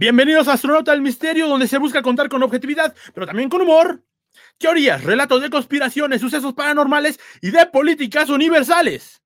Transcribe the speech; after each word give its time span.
Bienvenidos 0.00 0.48
a 0.48 0.54
Astronauta 0.54 0.92
del 0.92 1.02
Misterio, 1.02 1.46
donde 1.46 1.68
se 1.68 1.76
busca 1.76 2.00
contar 2.00 2.30
con 2.30 2.42
objetividad, 2.42 2.96
pero 3.12 3.26
también 3.26 3.50
con 3.50 3.60
humor, 3.60 4.02
teorías, 4.56 5.04
relatos 5.04 5.42
de 5.42 5.50
conspiraciones, 5.50 6.22
sucesos 6.22 6.54
paranormales 6.54 7.20
y 7.42 7.50
de 7.50 7.66
políticas 7.66 8.30
universales. 8.30 9.20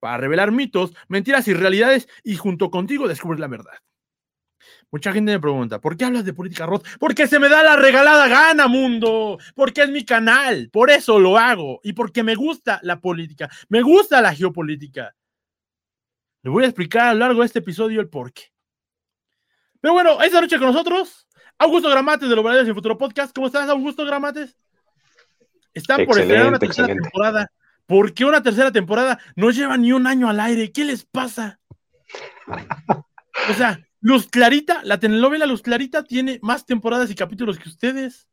Para 0.00 0.16
revelar 0.16 0.50
mitos, 0.50 0.94
mentiras 1.08 1.46
y 1.46 1.52
realidades 1.52 2.08
y 2.24 2.36
junto 2.36 2.70
contigo 2.70 3.06
descubrir 3.06 3.38
la 3.38 3.48
verdad. 3.48 3.74
Mucha 4.90 5.12
gente 5.12 5.32
me 5.32 5.40
pregunta, 5.40 5.78
¿por 5.78 5.94
qué 5.98 6.06
hablas 6.06 6.24
de 6.24 6.32
política 6.32 6.64
Rod? 6.64 6.86
Porque 6.98 7.26
se 7.26 7.38
me 7.38 7.50
da 7.50 7.62
la 7.62 7.76
regalada 7.76 8.28
gana, 8.28 8.66
mundo. 8.66 9.36
Porque 9.54 9.82
es 9.82 9.90
mi 9.90 10.06
canal. 10.06 10.70
Por 10.72 10.90
eso 10.90 11.18
lo 11.18 11.36
hago. 11.36 11.80
Y 11.82 11.92
porque 11.92 12.22
me 12.22 12.34
gusta 12.34 12.80
la 12.82 12.98
política. 12.98 13.50
Me 13.68 13.82
gusta 13.82 14.22
la 14.22 14.34
geopolítica. 14.34 15.14
Le 16.42 16.50
voy 16.50 16.64
a 16.64 16.68
explicar 16.68 17.08
a 17.08 17.12
lo 17.12 17.20
largo 17.20 17.40
de 17.40 17.46
este 17.46 17.58
episodio 17.58 18.00
el 18.00 18.08
por 18.08 18.32
qué. 18.32 18.44
Pero 19.80 19.94
bueno, 19.94 20.20
esta 20.22 20.40
noche 20.40 20.58
con 20.58 20.68
nosotros, 20.68 21.28
Augusto 21.58 21.88
Gramates 21.88 22.28
de 22.28 22.34
los 22.34 22.44
Verdaderos 22.44 22.70
y 22.70 22.74
Futuro 22.74 22.98
Podcast. 22.98 23.34
¿Cómo 23.34 23.46
estás, 23.46 23.68
Augusto 23.68 24.04
Gramates? 24.04 24.56
Están 25.72 26.04
por 26.04 26.18
estrenar 26.18 26.48
una 26.48 26.58
tercera 26.58 26.88
temporada. 26.88 27.50
¿Por 27.86 28.12
qué 28.12 28.24
una 28.24 28.42
tercera 28.42 28.72
temporada? 28.72 29.18
No 29.36 29.50
lleva 29.50 29.76
ni 29.76 29.92
un 29.92 30.06
año 30.06 30.28
al 30.28 30.40
aire. 30.40 30.72
¿Qué 30.72 30.84
les 30.84 31.04
pasa? 31.04 31.60
O 33.48 33.54
sea, 33.54 33.80
Luz 34.00 34.28
Clarita, 34.28 34.80
la 34.84 34.98
telenovela 34.98 35.46
Luz 35.46 35.62
Clarita 35.62 36.04
tiene 36.04 36.38
más 36.42 36.66
temporadas 36.66 37.10
y 37.10 37.14
capítulos 37.14 37.58
que 37.58 37.68
ustedes. 37.68 38.28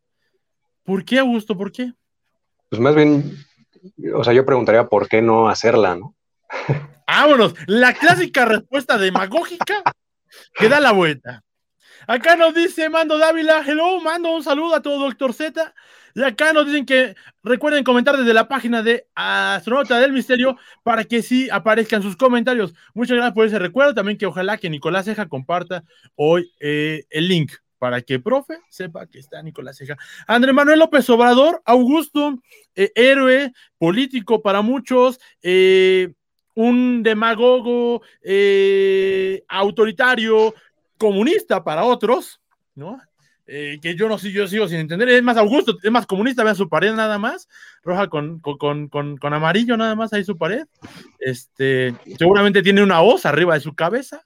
¿Por 0.84 1.06
qué, 1.06 1.20
Augusto? 1.20 1.58
¿Por 1.58 1.72
qué? 1.72 1.94
Pues 2.70 2.82
más 2.82 2.96
bien, 2.96 3.38
o 4.14 4.24
sea, 4.24 4.34
yo 4.34 4.46
preguntaría 4.46 4.88
por 4.88 5.08
qué 5.08 5.22
no 5.22 5.48
hacerla, 5.48 5.96
¿no? 5.96 6.16
Vámonos, 7.08 7.54
la 7.68 7.94
clásica 7.94 8.46
respuesta 8.46 8.98
demagógica 8.98 9.84
que 10.56 10.70
da 10.70 10.80
la 10.80 10.92
vuelta. 10.92 11.44
Acá 12.08 12.36
nos 12.36 12.54
dice 12.54 12.90
Mando 12.90 13.18
Dávila, 13.18 13.64
hello, 13.66 14.00
mando 14.00 14.32
un 14.32 14.44
saludo 14.44 14.76
a 14.76 14.82
todo 14.82 15.00
Doctor 15.00 15.34
Z. 15.34 15.74
Y 16.14 16.24
acá 16.24 16.54
nos 16.54 16.66
dicen 16.66 16.86
que 16.86 17.16
recuerden 17.44 17.84
comentar 17.84 18.16
desde 18.16 18.34
la 18.34 18.48
página 18.48 18.82
de 18.82 19.06
Astronauta 19.16 20.00
del 20.00 20.14
Misterio 20.14 20.58
para 20.82 21.04
que 21.04 21.22
sí 21.22 21.50
aparezcan 21.50 22.02
sus 22.02 22.16
comentarios. 22.16 22.74
Muchas 22.94 23.18
gracias 23.18 23.34
por 23.34 23.46
ese 23.46 23.60
recuerdo. 23.60 23.94
También 23.94 24.18
que 24.18 24.26
ojalá 24.26 24.58
que 24.58 24.70
Nicolás 24.70 25.06
Ceja 25.06 25.28
comparta 25.28 25.84
hoy 26.16 26.50
eh, 26.62 27.04
el 27.10 27.28
link 27.28 27.52
para 27.80 28.02
que 28.02 28.20
profe 28.20 28.60
sepa 28.70 29.08
que 29.08 29.20
está 29.20 29.42
Nicolás 29.44 29.78
Ceja. 29.78 29.98
Andrés 30.26 30.56
Manuel 30.56 30.80
López 30.80 31.10
Obrador, 31.10 31.62
Augusto, 31.66 32.40
eh, 32.76 32.92
héroe, 32.96 33.52
político 33.78 34.42
para 34.42 34.62
muchos, 34.62 35.20
eh, 35.42 36.14
un 36.56 37.04
demagogo 37.04 38.02
autoritario, 39.48 40.54
comunista 40.98 41.64
para 41.64 41.84
otros, 41.84 42.42
¿no? 42.74 43.00
Eh, 43.48 43.78
que 43.80 43.96
yo 43.96 44.10
no 44.10 44.18
sé, 44.18 44.32
yo 44.32 44.48
sigo 44.48 44.68
sin 44.68 44.80
entender. 44.80 45.08
Es 45.10 45.22
más 45.22 45.38
Augusto, 45.38 45.78
es 45.82 45.92
más 45.92 46.08
comunista, 46.08 46.44
vean 46.44 46.56
su 46.56 46.68
pared 46.68 46.94
nada 46.94 47.20
más, 47.20 47.48
roja 47.84 48.08
con, 48.08 48.40
con, 48.40 48.88
con, 48.88 49.18
con, 49.18 49.34
amarillo 49.34 49.78
nada 49.78 49.96
más 49.96 50.14
ahí 50.14 50.24
su 50.24 50.36
pared. 50.36 50.66
Este, 51.20 51.94
seguramente 52.18 52.64
tiene 52.64 52.82
una 52.82 53.02
hoz 53.02 53.26
arriba 53.26 53.54
de 53.54 53.60
su 53.60 53.76
cabeza, 53.76 54.22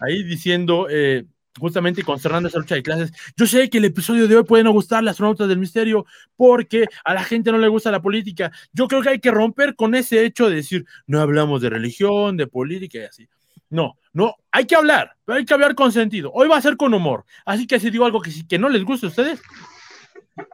ahí 0.00 0.22
diciendo, 0.22 0.86
eh, 0.88 1.24
justamente 1.58 2.02
concernando 2.02 2.48
esa 2.48 2.58
lucha 2.58 2.74
de 2.74 2.82
clases. 2.82 3.12
Yo 3.36 3.46
sé 3.46 3.68
que 3.68 3.78
el 3.78 3.84
episodio 3.84 4.28
de 4.28 4.36
hoy 4.36 4.44
puede 4.44 4.64
no 4.64 4.72
gustar 4.72 5.02
las 5.02 5.12
astronautas 5.12 5.48
del 5.48 5.58
misterio 5.58 6.06
porque 6.36 6.86
a 7.04 7.14
la 7.14 7.24
gente 7.24 7.52
no 7.52 7.58
le 7.58 7.68
gusta 7.68 7.90
la 7.90 8.02
política. 8.02 8.50
Yo 8.72 8.88
creo 8.88 9.02
que 9.02 9.10
hay 9.10 9.20
que 9.20 9.30
romper 9.30 9.76
con 9.76 9.94
ese 9.94 10.24
hecho 10.24 10.48
de 10.48 10.56
decir, 10.56 10.86
no 11.06 11.20
hablamos 11.20 11.60
de 11.62 11.70
religión, 11.70 12.36
de 12.36 12.46
política 12.46 12.98
y 12.98 13.02
así. 13.02 13.28
No, 13.70 13.96
no, 14.12 14.34
hay 14.50 14.66
que 14.66 14.76
hablar, 14.76 15.16
pero 15.24 15.38
hay 15.38 15.46
que 15.46 15.54
hablar 15.54 15.74
con 15.74 15.92
sentido. 15.92 16.30
Hoy 16.34 16.46
va 16.46 16.58
a 16.58 16.62
ser 16.62 16.76
con 16.76 16.92
humor. 16.92 17.24
Así 17.46 17.66
que 17.66 17.80
si 17.80 17.90
digo 17.90 18.04
algo 18.04 18.20
que, 18.20 18.30
que 18.46 18.58
no 18.58 18.68
les 18.68 18.84
guste 18.84 19.06
a 19.06 19.08
ustedes, 19.08 19.40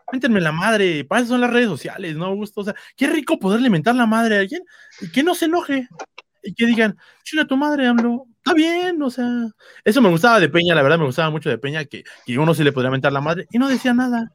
cuéntenme 0.04 0.40
la 0.40 0.52
madre. 0.52 1.04
Para 1.04 1.22
eso 1.22 1.30
son 1.30 1.40
las 1.40 1.50
redes 1.50 1.68
sociales, 1.68 2.16
¿no, 2.16 2.26
Augusto? 2.26 2.60
O 2.60 2.64
sea, 2.64 2.74
qué 2.96 3.06
rico 3.06 3.38
poderle 3.38 3.70
mentar 3.70 3.94
la 3.94 4.06
madre 4.06 4.36
a 4.36 4.40
alguien 4.40 4.62
y 5.00 5.10
que 5.10 5.22
no 5.22 5.34
se 5.34 5.46
enoje. 5.46 5.88
Y 6.42 6.54
que 6.54 6.66
digan, 6.66 6.96
chula 7.24 7.44
tu 7.44 7.56
madre, 7.56 7.86
AMLO. 7.86 8.26
Está 8.48 8.54
bien, 8.54 9.02
o 9.02 9.10
sea. 9.10 9.48
Eso 9.84 10.00
me 10.00 10.08
gustaba 10.08 10.40
de 10.40 10.48
Peña, 10.48 10.74
la 10.74 10.82
verdad 10.82 10.98
me 10.98 11.06
gustaba 11.06 11.30
mucho 11.30 11.50
de 11.50 11.58
Peña, 11.58 11.84
que, 11.84 12.04
que 12.26 12.38
uno 12.38 12.54
se 12.54 12.64
le 12.64 12.72
podría 12.72 12.90
mentar 12.90 13.12
la 13.12 13.20
madre 13.20 13.46
y 13.50 13.58
no 13.58 13.68
decía 13.68 13.94
nada. 13.94 14.32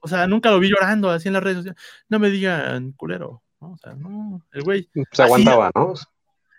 O 0.00 0.08
sea, 0.08 0.26
nunca 0.26 0.50
lo 0.50 0.58
vi 0.58 0.68
llorando 0.68 1.10
así 1.10 1.28
en 1.28 1.34
las 1.34 1.42
redes 1.42 1.58
sociales. 1.58 1.82
No 2.08 2.18
me 2.18 2.30
digan 2.30 2.92
culero. 2.92 3.42
O 3.60 3.76
sea, 3.76 3.94
no, 3.94 4.44
el 4.52 4.62
güey. 4.62 4.88
Se 5.12 5.22
aguantaba, 5.22 5.70
¿no? 5.74 5.94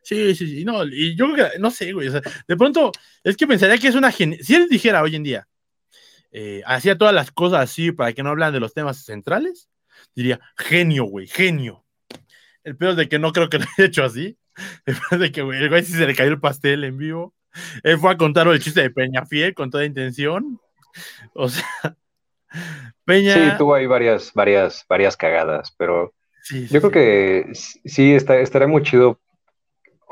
Sí, 0.03 0.35
sí, 0.35 0.47
sí, 0.47 0.65
no, 0.65 0.83
y 0.85 1.15
yo 1.15 1.31
creo 1.31 1.49
que, 1.49 1.59
no 1.59 1.71
sé, 1.71 1.93
güey, 1.93 2.09
o 2.09 2.11
sea, 2.11 2.21
de 2.45 2.57
pronto, 2.57 2.91
es 3.23 3.37
que 3.37 3.47
pensaría 3.47 3.77
que 3.77 3.87
es 3.87 3.95
una 3.95 4.11
si 4.11 4.53
él 4.53 4.67
dijera 4.69 5.01
hoy 5.01 5.15
en 5.15 5.23
día, 5.23 5.47
eh, 6.33 6.61
hacía 6.65 6.97
todas 6.97 7.13
las 7.13 7.31
cosas 7.31 7.61
así 7.61 7.93
para 7.93 8.11
que 8.11 8.21
no 8.21 8.31
hablan 8.31 8.51
de 8.51 8.59
los 8.59 8.73
temas 8.73 9.05
centrales, 9.05 9.69
diría, 10.13 10.41
genio, 10.57 11.05
güey, 11.05 11.27
genio. 11.27 11.85
El 12.65 12.75
peor 12.75 12.95
de 12.95 13.07
que 13.07 13.17
no 13.17 13.31
creo 13.31 13.49
que 13.49 13.59
lo 13.59 13.65
haya 13.77 13.87
hecho 13.87 14.03
así, 14.03 14.37
de 15.11 15.31
que, 15.31 15.41
el 15.41 15.69
güey 15.69 15.83
sí 15.83 15.93
se 15.93 16.07
le 16.07 16.15
cayó 16.15 16.31
el 16.31 16.39
pastel 16.39 16.83
en 16.83 16.97
vivo, 16.97 17.33
él 17.83 17.97
fue 17.97 18.11
a 18.11 18.17
contar 18.17 18.47
el 18.47 18.59
chiste 18.59 18.81
de 18.81 18.89
Peña 18.89 19.25
Fiel 19.25 19.53
con 19.53 19.69
toda 19.69 19.85
intención, 19.85 20.59
o 21.33 21.49
sea, 21.49 21.65
Peña... 23.05 23.33
Sí, 23.33 23.57
tuvo 23.57 23.75
ahí 23.75 23.85
varias, 23.85 24.31
varias, 24.33 24.85
varias 24.87 25.17
cagadas, 25.17 25.73
pero... 25.77 26.13
yo 26.69 26.79
creo 26.79 26.91
que 26.91 27.51
sí, 27.53 28.13
está, 28.13 28.39
estaría 28.39 28.67
muy 28.67 28.83
chido 28.83 29.19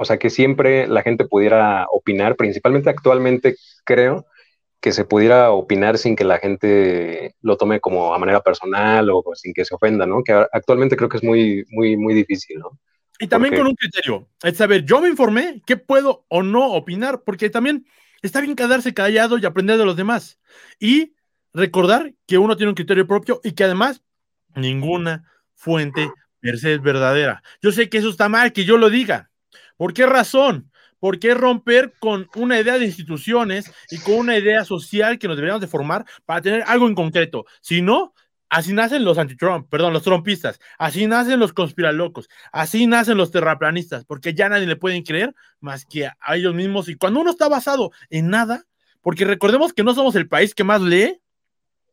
o 0.01 0.05
sea, 0.05 0.17
que 0.17 0.31
siempre 0.31 0.87
la 0.87 1.03
gente 1.03 1.25
pudiera 1.25 1.85
opinar, 1.91 2.35
principalmente 2.35 2.89
actualmente 2.89 3.55
creo 3.85 4.25
que 4.79 4.93
se 4.93 5.05
pudiera 5.05 5.51
opinar 5.51 5.99
sin 5.99 6.15
que 6.15 6.23
la 6.23 6.39
gente 6.39 7.35
lo 7.41 7.55
tome 7.55 7.79
como 7.79 8.11
a 8.11 8.17
manera 8.17 8.41
personal 8.41 9.11
o 9.11 9.23
sin 9.35 9.53
que 9.53 9.63
se 9.63 9.75
ofenda, 9.75 10.07
¿no? 10.07 10.23
Que 10.23 10.33
actualmente 10.51 10.95
creo 10.97 11.07
que 11.07 11.17
es 11.17 11.23
muy, 11.23 11.65
muy, 11.69 11.97
muy 11.97 12.15
difícil, 12.15 12.57
¿no? 12.57 12.79
Y 13.21 13.27
también 13.27 13.55
con 13.55 13.67
un 13.67 13.75
criterio, 13.75 14.27
es 14.43 14.57
saber, 14.57 14.83
yo 14.83 14.99
me 14.99 15.07
informé, 15.07 15.61
¿qué 15.65 15.77
puedo 15.77 16.25
o 16.27 16.43
no 16.43 16.71
opinar? 16.73 17.23
Porque 17.23 17.49
también 17.49 17.85
está 18.21 18.41
bien 18.41 18.55
quedarse 18.55 18.93
callado 18.93 19.37
y 19.37 19.45
aprender 19.45 19.77
de 19.77 19.85
los 19.85 19.95
demás. 19.95 20.39
Y 20.79 21.13
recordar 21.53 22.13
que 22.27 22.37
uno 22.37 22.57
tiene 22.57 22.69
un 22.69 22.75
criterio 22.75 23.07
propio 23.07 23.39
y 23.43 23.53
que 23.53 23.63
además 23.63 24.01
ninguna 24.55 25.31
fuente 25.55 26.09
per 26.39 26.57
se 26.57 26.73
es 26.73 26.81
verdadera. 26.81 27.43
Yo 27.61 27.71
sé 27.71 27.89
que 27.89 27.99
eso 27.99 28.09
está 28.09 28.27
mal, 28.27 28.51
que 28.51 28.65
yo 28.65 28.77
lo 28.77 28.89
diga, 28.89 29.31
¿Por 29.81 29.95
qué 29.95 30.05
razón? 30.05 30.71
Porque 30.99 31.33
romper 31.33 31.91
con 31.97 32.27
una 32.35 32.59
idea 32.59 32.77
de 32.77 32.85
instituciones 32.85 33.73
y 33.89 33.97
con 33.97 34.13
una 34.13 34.37
idea 34.37 34.63
social 34.63 35.17
que 35.17 35.27
nos 35.27 35.35
deberíamos 35.35 35.59
de 35.59 35.65
formar 35.65 36.05
para 36.23 36.39
tener 36.39 36.63
algo 36.67 36.87
en 36.87 36.93
concreto. 36.93 37.45
Si 37.61 37.81
no, 37.81 38.13
así 38.51 38.73
nacen 38.73 39.05
los 39.05 39.17
anti-Trump, 39.17 39.69
perdón, 39.69 39.93
los 39.93 40.03
trumpistas, 40.03 40.59
así 40.77 41.07
nacen 41.07 41.39
los 41.39 41.53
conspiralocos, 41.53 42.29
así 42.51 42.85
nacen 42.85 43.17
los 43.17 43.31
terraplanistas, 43.31 44.03
porque 44.03 44.33
ya 44.33 44.49
nadie 44.49 44.67
le 44.67 44.75
pueden 44.75 45.03
creer 45.03 45.33
más 45.61 45.85
que 45.85 46.07
a 46.07 46.35
ellos 46.35 46.53
mismos. 46.53 46.89
Y 46.89 46.95
cuando 46.95 47.21
uno 47.21 47.31
está 47.31 47.47
basado 47.47 47.91
en 48.09 48.29
nada, 48.29 48.65
porque 49.01 49.23
recordemos 49.23 49.71
que 49.71 49.85
no 49.85 49.95
somos 49.95 50.15
el 50.15 50.27
país 50.27 50.53
que 50.53 50.65
más 50.65 50.81
lee, 50.81 51.21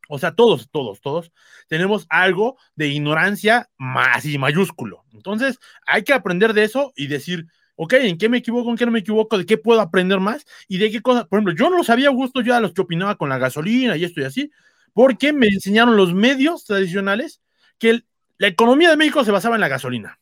o 0.08 0.19
sea, 0.19 0.34
todos, 0.34 0.69
todos, 0.70 1.00
todos 1.00 1.30
tenemos 1.69 2.06
algo 2.10 2.58
de 2.75 2.88
ignorancia 2.88 3.70
más 3.78 4.25
y 4.25 4.36
mayúsculo. 4.36 5.04
Entonces, 5.12 5.60
hay 5.86 6.02
que 6.02 6.12
aprender 6.12 6.54
de 6.54 6.64
eso 6.64 6.92
y 6.96 7.06
decir, 7.06 7.46
ok, 7.76 7.92
¿en 7.92 8.19
qué 8.19 8.28
me 8.28 8.38
equivoco? 8.38 8.70
¿En 8.70 8.76
qué 8.76 8.84
no 8.84 8.90
me 8.90 8.98
equivoco? 8.98 9.38
¿De 9.38 9.46
qué 9.46 9.58
puedo 9.58 9.80
aprender 9.80 10.19
más? 10.19 10.44
¿Y 10.66 10.78
de 10.78 10.90
qué 10.90 11.02
cosas? 11.02 11.28
Por 11.28 11.38
ejemplo, 11.38 11.54
yo 11.54 11.70
no 11.70 11.76
lo 11.76 11.84
sabía, 11.84 12.10
gusto 12.10 12.40
yo 12.40 12.56
a 12.56 12.60
los 12.60 12.72
que 12.72 12.80
opinaba 12.80 13.14
con 13.14 13.28
la 13.28 13.38
gasolina 13.38 13.96
y 13.96 14.02
esto 14.02 14.20
y 14.20 14.25
así, 14.25 14.50
porque 14.93 15.32
me 15.32 15.47
enseñaron 15.47 15.97
los 15.97 16.15
medios 16.15 16.65
tradicionales 16.65 17.41
que 17.79 18.02
la 18.38 18.46
economía 18.49 18.90
de 18.90 18.96
México 18.96 19.25
se 19.25 19.31
basaba 19.31 19.56
en 19.56 19.61
la 19.61 19.69
gasolina. 19.69 20.19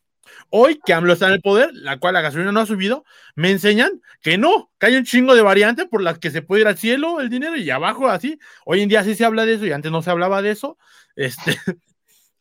Hoy 0.51 0.81
que 0.85 0.93
AMLO 0.93 1.13
está 1.13 1.27
en 1.27 1.35
el 1.35 1.41
poder, 1.41 1.71
la 1.73 1.99
cual 1.99 2.15
la 2.15 2.21
gasolina 2.21 2.53
no 2.53 2.61
ha 2.61 2.67
subido, 2.67 3.05
me 3.35 3.51
enseñan 3.51 4.01
que 4.21 4.39
no, 4.39 4.71
que 4.79 4.87
hay 4.87 4.97
un 4.97 5.05
chingo 5.05 5.35
de 5.35 5.43
variantes 5.43 5.87
por 5.87 6.03
las 6.03 6.19
que 6.19 6.31
se 6.31 6.43
puede 6.43 6.63
ir 6.63 6.69
al 6.69 6.79
cielo 6.79 7.21
el 7.21 7.29
dinero 7.29 7.57
y 7.57 7.69
abajo 7.71 8.09
así. 8.09 8.39
Hoy 8.65 8.83
en 8.83 8.89
día 8.89 9.05
sí 9.05 9.15
se 9.15 9.25
habla 9.25 9.45
de 9.45 9.55
eso 9.55 9.67
y 9.67 9.73
antes 9.73 9.91
no 9.91 10.03
se 10.03 10.11
hablaba 10.11 10.43
de 10.43 10.51
eso. 10.51 10.79
Este, 11.15 11.57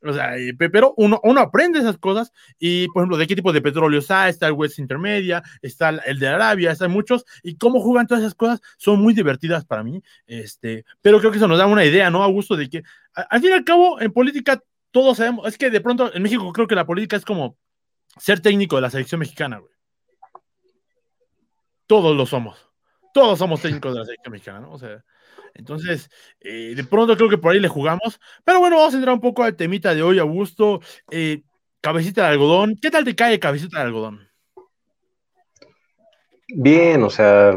O 0.06 0.14
sea, 0.14 0.34
pero 0.58 0.94
uno, 0.98 1.20
uno 1.24 1.42
aprende 1.42 1.80
esas 1.80 1.98
cosas 1.98 2.32
y, 2.60 2.88
por 2.90 3.02
ejemplo, 3.02 3.18
de 3.18 3.28
qué 3.28 3.36
tipo 3.36 3.52
de 3.52 3.62
petróleo 3.62 4.00
está, 4.00 4.30
está 4.30 4.48
el 4.48 4.54
West 4.54 4.80
Intermedia, 4.80 5.42
está 5.62 5.90
el 5.90 6.20
de 6.20 6.28
Arabia, 6.28 6.72
están 6.72 6.92
muchos, 6.92 7.26
y 7.44 7.58
cómo 7.58 7.80
juegan 7.80 8.08
todas 8.08 8.24
esas 8.24 8.36
cosas 8.36 8.62
son 8.78 9.02
muy 9.02 9.14
divertidas 9.14 9.66
para 9.66 9.84
mí, 9.84 10.02
este, 10.28 10.86
pero 11.02 11.20
creo 11.20 11.32
que 11.32 11.38
eso 11.38 11.48
nos 11.48 11.58
da 11.58 11.66
una 11.66 11.86
idea, 11.86 12.10
¿no, 12.10 12.24
Augusto? 12.24 12.56
De 12.56 12.70
que, 12.70 12.84
al 13.14 13.42
fin 13.42 13.50
y 13.50 13.54
al 13.54 13.64
cabo, 13.64 14.00
en 14.00 14.12
política, 14.12 14.62
todos 14.92 15.18
sabemos, 15.18 15.48
es 15.48 15.58
que 15.58 15.70
de 15.70 15.82
pronto 15.82 16.14
en 16.14 16.22
México 16.22 16.52
creo 16.54 16.68
que 16.68 16.76
la 16.76 16.86
política 16.86 17.16
es 17.16 17.26
como 17.26 17.58
ser 18.18 18.40
técnico 18.40 18.76
de 18.76 18.84
la 18.84 18.90
selección 18.90 19.20
mexicana, 19.20 19.58
güey. 19.58 19.74
Todos 21.88 22.16
lo 22.16 22.26
somos, 22.26 22.58
todos 23.14 23.38
somos 23.38 23.62
técnicos 23.62 23.94
de 23.94 24.00
la 24.00 24.06
selección 24.06 24.32
mexicana, 24.32 24.60
¿no? 24.60 24.72
O 24.72 24.80
sea, 24.80 25.04
entonces, 25.54 26.10
eh, 26.40 26.74
de 26.76 26.84
pronto 26.84 27.16
creo 27.16 27.30
que 27.30 27.38
por 27.38 27.54
ahí 27.54 27.60
le 27.60 27.68
jugamos. 27.68 28.20
Pero 28.44 28.60
bueno, 28.60 28.78
vamos 28.78 28.94
a 28.94 28.98
entrar 28.98 29.14
un 29.14 29.22
poco 29.22 29.44
al 29.44 29.56
temita 29.56 29.96
de 29.96 30.04
hoy, 30.04 30.20
Augusto. 30.20 30.82
Eh, 31.10 31.42
cabecita 31.82 32.24
de 32.24 32.30
algodón. 32.30 32.76
¿Qué 32.82 32.92
tal 32.92 33.06
te 33.06 33.16
cae 33.16 33.40
cabecita 33.40 33.78
de 33.78 33.86
algodón? 33.86 34.28
Bien, 36.48 37.02
o 37.04 37.10
sea, 37.10 37.56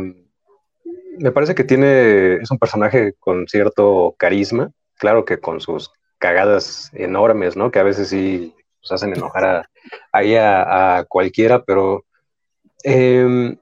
me 1.18 1.32
parece 1.32 1.54
que 1.54 1.64
tiene, 1.64 2.34
es 2.34 2.50
un 2.50 2.58
personaje 2.58 3.14
con 3.18 3.46
cierto 3.48 4.14
carisma, 4.18 4.70
claro 4.96 5.24
que 5.24 5.38
con 5.38 5.60
sus 5.60 5.90
cagadas 6.18 6.90
enormes, 6.94 7.56
¿no? 7.56 7.70
Que 7.70 7.78
a 7.78 7.84
veces 7.84 8.08
sí 8.08 8.54
nos 8.82 8.92
hacen 8.92 9.14
enojar 9.14 9.44
a, 9.44 9.70
ahí 10.12 10.34
a, 10.36 11.04
cualquiera, 11.08 11.64
pero 11.64 12.04
em, 12.82 13.56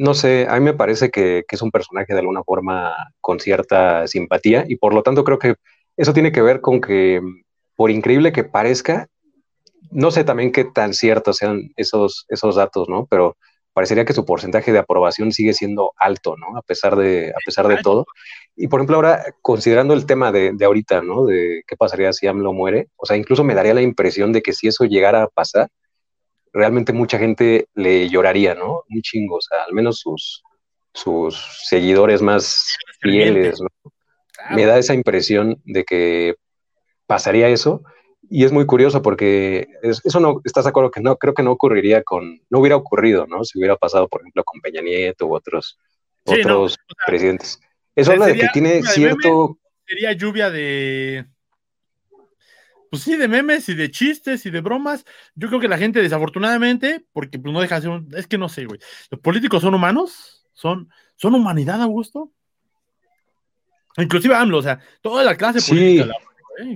no 0.00 0.14
sé, 0.14 0.46
a 0.48 0.54
mí 0.54 0.60
me 0.60 0.72
parece 0.72 1.10
que, 1.10 1.44
es 1.46 1.60
un 1.60 1.70
personaje 1.70 2.14
de 2.14 2.20
alguna 2.20 2.42
forma 2.42 2.94
con 3.20 3.38
cierta 3.38 4.06
simpatía 4.06 4.64
y 4.66 4.76
por 4.76 4.94
lo 4.94 5.02
tanto 5.02 5.24
creo 5.24 5.38
que 5.38 5.56
eso 5.94 6.14
tiene 6.14 6.32
que 6.32 6.40
ver 6.40 6.62
con 6.62 6.80
que, 6.80 7.20
por 7.76 7.90
increíble 7.90 8.32
que 8.32 8.42
parezca, 8.42 9.08
no 9.90 10.10
sé 10.10 10.24
también 10.24 10.52
qué 10.52 10.64
tan 10.64 10.94
ciertos 10.94 11.36
sean 11.36 11.72
esos, 11.76 12.24
esos 12.30 12.56
datos, 12.56 12.88
¿no? 12.88 13.06
Pero 13.10 13.36
parecería 13.74 14.06
que 14.06 14.14
su 14.14 14.24
porcentaje 14.24 14.72
de 14.72 14.78
aprobación 14.78 15.32
sigue 15.32 15.52
siendo 15.52 15.92
alto, 15.98 16.34
¿no? 16.38 16.56
A 16.56 16.62
pesar 16.62 16.96
de, 16.96 17.28
a 17.28 17.38
pesar 17.44 17.68
de 17.68 17.76
todo. 17.82 18.06
Y 18.56 18.68
por 18.68 18.80
ejemplo, 18.80 18.96
ahora, 18.96 19.22
considerando 19.42 19.92
el 19.92 20.06
tema 20.06 20.32
de, 20.32 20.52
de, 20.54 20.64
ahorita, 20.64 21.02
¿no? 21.02 21.26
De 21.26 21.62
qué 21.66 21.76
pasaría 21.76 22.14
si 22.14 22.26
AMLO 22.26 22.54
muere, 22.54 22.88
o 22.96 23.04
sea, 23.04 23.18
incluso 23.18 23.44
me 23.44 23.54
daría 23.54 23.74
la 23.74 23.82
impresión 23.82 24.32
de 24.32 24.40
que 24.40 24.54
si 24.54 24.66
eso 24.66 24.86
llegara 24.86 25.24
a 25.24 25.28
pasar, 25.28 25.68
realmente 26.52 26.92
mucha 26.92 27.18
gente 27.18 27.68
le 27.74 28.08
lloraría, 28.08 28.54
¿no? 28.54 28.84
Un 28.88 29.02
chingo, 29.02 29.36
o 29.36 29.40
sea, 29.40 29.64
al 29.64 29.72
menos 29.72 29.98
sus, 29.98 30.42
sus 30.92 31.36
seguidores 31.64 32.22
más 32.22 32.76
fieles, 33.00 33.60
¿no? 33.60 33.68
Me 34.50 34.64
da 34.64 34.78
esa 34.78 34.94
impresión 34.94 35.60
de 35.64 35.84
que 35.84 36.34
pasaría 37.06 37.48
eso 37.48 37.82
y 38.28 38.44
es 38.44 38.52
muy 38.52 38.64
curioso 38.64 39.02
porque 39.02 39.68
eso 39.82 40.20
no, 40.20 40.40
¿estás 40.44 40.64
de 40.64 40.70
acuerdo 40.70 40.90
que 40.90 41.00
no? 41.00 41.16
Creo 41.16 41.34
que 41.34 41.42
no 41.42 41.52
ocurriría 41.52 42.02
con, 42.02 42.40
no 42.48 42.60
hubiera 42.60 42.76
ocurrido, 42.76 43.26
¿no? 43.26 43.44
Si 43.44 43.58
hubiera 43.58 43.76
pasado, 43.76 44.08
por 44.08 44.20
ejemplo, 44.22 44.44
con 44.44 44.60
Peña 44.60 44.80
Nieto 44.80 45.26
u 45.26 45.34
otros, 45.34 45.78
otros 46.24 46.78
presidentes. 47.06 47.60
Eso 47.94 48.12
habla 48.12 48.26
de 48.26 48.38
que 48.38 48.48
tiene 48.52 48.82
cierto... 48.82 49.58
sería 49.84 50.12
lluvia 50.12 50.50
de... 50.50 51.26
Pues 52.90 53.02
sí, 53.02 53.16
de 53.16 53.28
memes 53.28 53.68
y 53.68 53.74
de 53.74 53.90
chistes 53.90 54.44
y 54.46 54.50
de 54.50 54.60
bromas. 54.60 55.04
Yo 55.34 55.48
creo 55.48 55.60
que 55.60 55.68
la 55.68 55.78
gente, 55.78 56.02
desafortunadamente, 56.02 57.04
porque 57.12 57.38
pues 57.38 57.54
no 57.54 57.60
deja 57.60 57.76
de 57.76 57.80
ser 57.82 57.90
un... 57.90 58.08
Es 58.16 58.26
que 58.26 58.36
no 58.36 58.48
sé, 58.48 58.64
güey. 58.66 58.80
Los 59.10 59.20
políticos 59.20 59.62
son 59.62 59.74
humanos, 59.74 60.46
son, 60.52 60.90
son 61.14 61.34
humanidad, 61.34 61.80
Augusto. 61.82 62.32
Inclusive 63.96 64.34
AMLO, 64.34 64.58
o 64.58 64.62
sea, 64.62 64.80
toda 65.02 65.24
la 65.24 65.36
clase 65.36 65.60
política, 65.66 66.12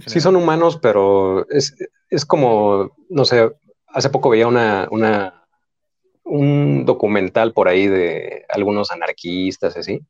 Sí, 0.06 0.20
son 0.20 0.36
humanos, 0.36 0.78
pero 0.80 1.46
es, 1.50 1.74
como, 2.26 2.96
no 3.10 3.24
sé, 3.24 3.50
hace 3.88 4.08
poco 4.08 4.30
veía 4.30 4.46
una, 4.46 4.88
una, 4.90 5.46
un 6.24 6.86
documental 6.86 7.52
por 7.52 7.68
ahí 7.68 7.86
de 7.86 8.46
algunos 8.48 8.90
anarquistas, 8.90 9.76
así, 9.76 10.00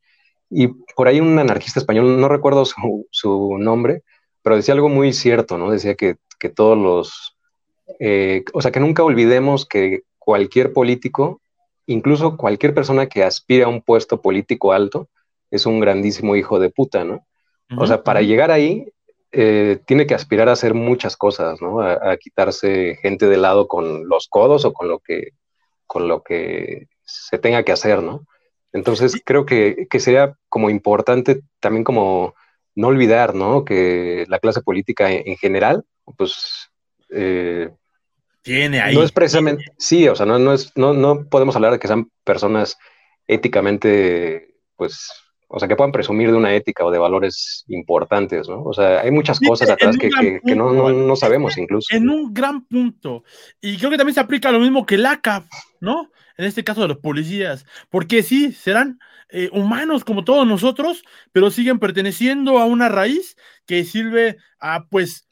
y 0.49 0.67
por 0.67 1.07
ahí 1.07 1.19
un 1.19 1.37
anarquista 1.37 1.79
español, 1.79 2.19
no 2.19 2.29
recuerdo 2.29 2.63
su, 2.65 3.57
nombre, 3.59 4.03
pero 4.45 4.57
decía 4.57 4.75
algo 4.75 4.89
muy 4.89 5.11
cierto, 5.11 5.57
¿no? 5.57 5.71
Decía 5.71 5.95
que, 5.95 6.17
todos 6.53 6.77
los, 6.77 7.35
eh, 7.99 8.43
o 8.53 8.61
sea, 8.61 8.69
que 8.69 8.79
nunca 8.79 9.01
olvidemos 9.01 9.65
que 9.65 10.03
cualquier 10.19 10.71
político, 10.71 11.41
incluso 11.87 12.37
cualquier 12.37 12.75
persona 12.75 13.07
que 13.07 13.23
aspire 13.23 13.63
a 13.63 13.67
un 13.67 13.81
puesto 13.81 14.21
político 14.21 14.71
alto, 14.71 15.09
es 15.49 15.65
un 15.65 15.79
grandísimo 15.79 16.35
hijo 16.35 16.59
de 16.59 16.69
puta, 16.69 17.03
¿no? 17.03 17.25
O 17.75 17.87
sea, 17.87 18.03
para 18.03 18.21
llegar 18.21 18.51
ahí 18.51 18.85
eh, 19.31 19.79
tiene 19.87 20.05
que 20.05 20.13
aspirar 20.13 20.47
a 20.47 20.51
hacer 20.51 20.75
muchas 20.75 21.17
cosas, 21.17 21.59
¿no? 21.59 21.81
A, 21.81 22.15
quitarse 22.17 22.99
gente 23.01 23.25
de 23.27 23.37
lado 23.37 23.67
con 23.67 24.07
los 24.07 24.27
codos 24.27 24.63
o 24.63 24.73
con 24.73 24.87
lo 24.87 24.99
que, 24.99 25.29
con 25.87 26.07
lo 26.07 26.21
que 26.21 26.85
se 27.03 27.39
tenga 27.39 27.63
que 27.63 27.71
hacer, 27.71 28.03
¿no? 28.03 28.27
Entonces 28.73 29.19
creo 29.25 29.47
que, 29.47 29.87
sería 29.97 30.35
como 30.49 30.69
importante 30.69 31.41
también 31.59 31.83
como 31.83 32.35
no 32.75 32.87
olvidar, 32.87 33.33
¿no? 33.33 33.65
Que 33.65 34.25
la 34.27 34.39
clase 34.39 34.61
política 34.61 35.11
en, 35.11 35.37
general, 35.37 35.83
pues... 36.17 36.69
Eh, 37.09 37.69
tiene 38.41 38.79
ahí. 38.79 38.93
No 38.93 39.01
es 39.01 39.11
precisamente, 39.11 39.65
sí, 39.77 40.07
o 40.07 40.15
sea, 40.15 40.25
no, 40.25 40.37
no, 40.37 40.53
es, 40.53 40.71
no, 40.75 40.93
no 40.93 41.27
podemos 41.27 41.55
hablar 41.55 41.71
de 41.71 41.79
que 41.79 41.87
sean 41.87 42.11
personas 42.23 42.77
éticamente, 43.27 44.55
pues, 44.75 45.09
o 45.47 45.59
sea, 45.59 45.67
que 45.67 45.75
puedan 45.75 45.91
presumir 45.91 46.31
de 46.31 46.37
una 46.37 46.53
ética 46.53 46.85
o 46.85 46.91
de 46.91 46.97
valores 46.97 47.63
importantes, 47.67 48.47
¿no? 48.49 48.63
O 48.63 48.73
sea, 48.73 49.01
hay 49.01 49.11
muchas 49.11 49.39
cosas 49.39 49.69
atrás 49.69 49.97
que, 49.97 50.09
no, 50.55 51.15
sabemos 51.15 51.57
incluso. 51.57 51.95
En 51.95 52.09
un 52.09 52.33
gran 52.33 52.65
punto. 52.65 53.23
Y 53.61 53.77
creo 53.77 53.91
que 53.91 53.97
también 53.97 54.15
se 54.15 54.19
aplica 54.19 54.51
lo 54.51 54.59
mismo 54.59 54.85
que 54.85 54.95
el 54.95 55.05
ACAP, 55.05 55.45
¿no? 55.79 56.11
En 56.37 56.45
este 56.45 56.63
caso 56.63 56.81
de 56.81 56.89
los 56.89 56.97
policías. 56.97 57.65
Porque 57.89 58.23
sí, 58.23 58.51
serán 58.51 58.99
eh, 59.29 59.49
humanos 59.51 60.03
como 60.03 60.23
todos 60.23 60.45
nosotros, 60.47 61.03
pero 61.31 61.51
siguen 61.51 61.79
perteneciendo 61.79 62.59
a 62.59 62.65
una 62.65 62.89
raíz 62.89 63.37
que 63.65 63.83
sirve 63.83 64.37
a, 64.59 64.85
pues, 64.87 65.27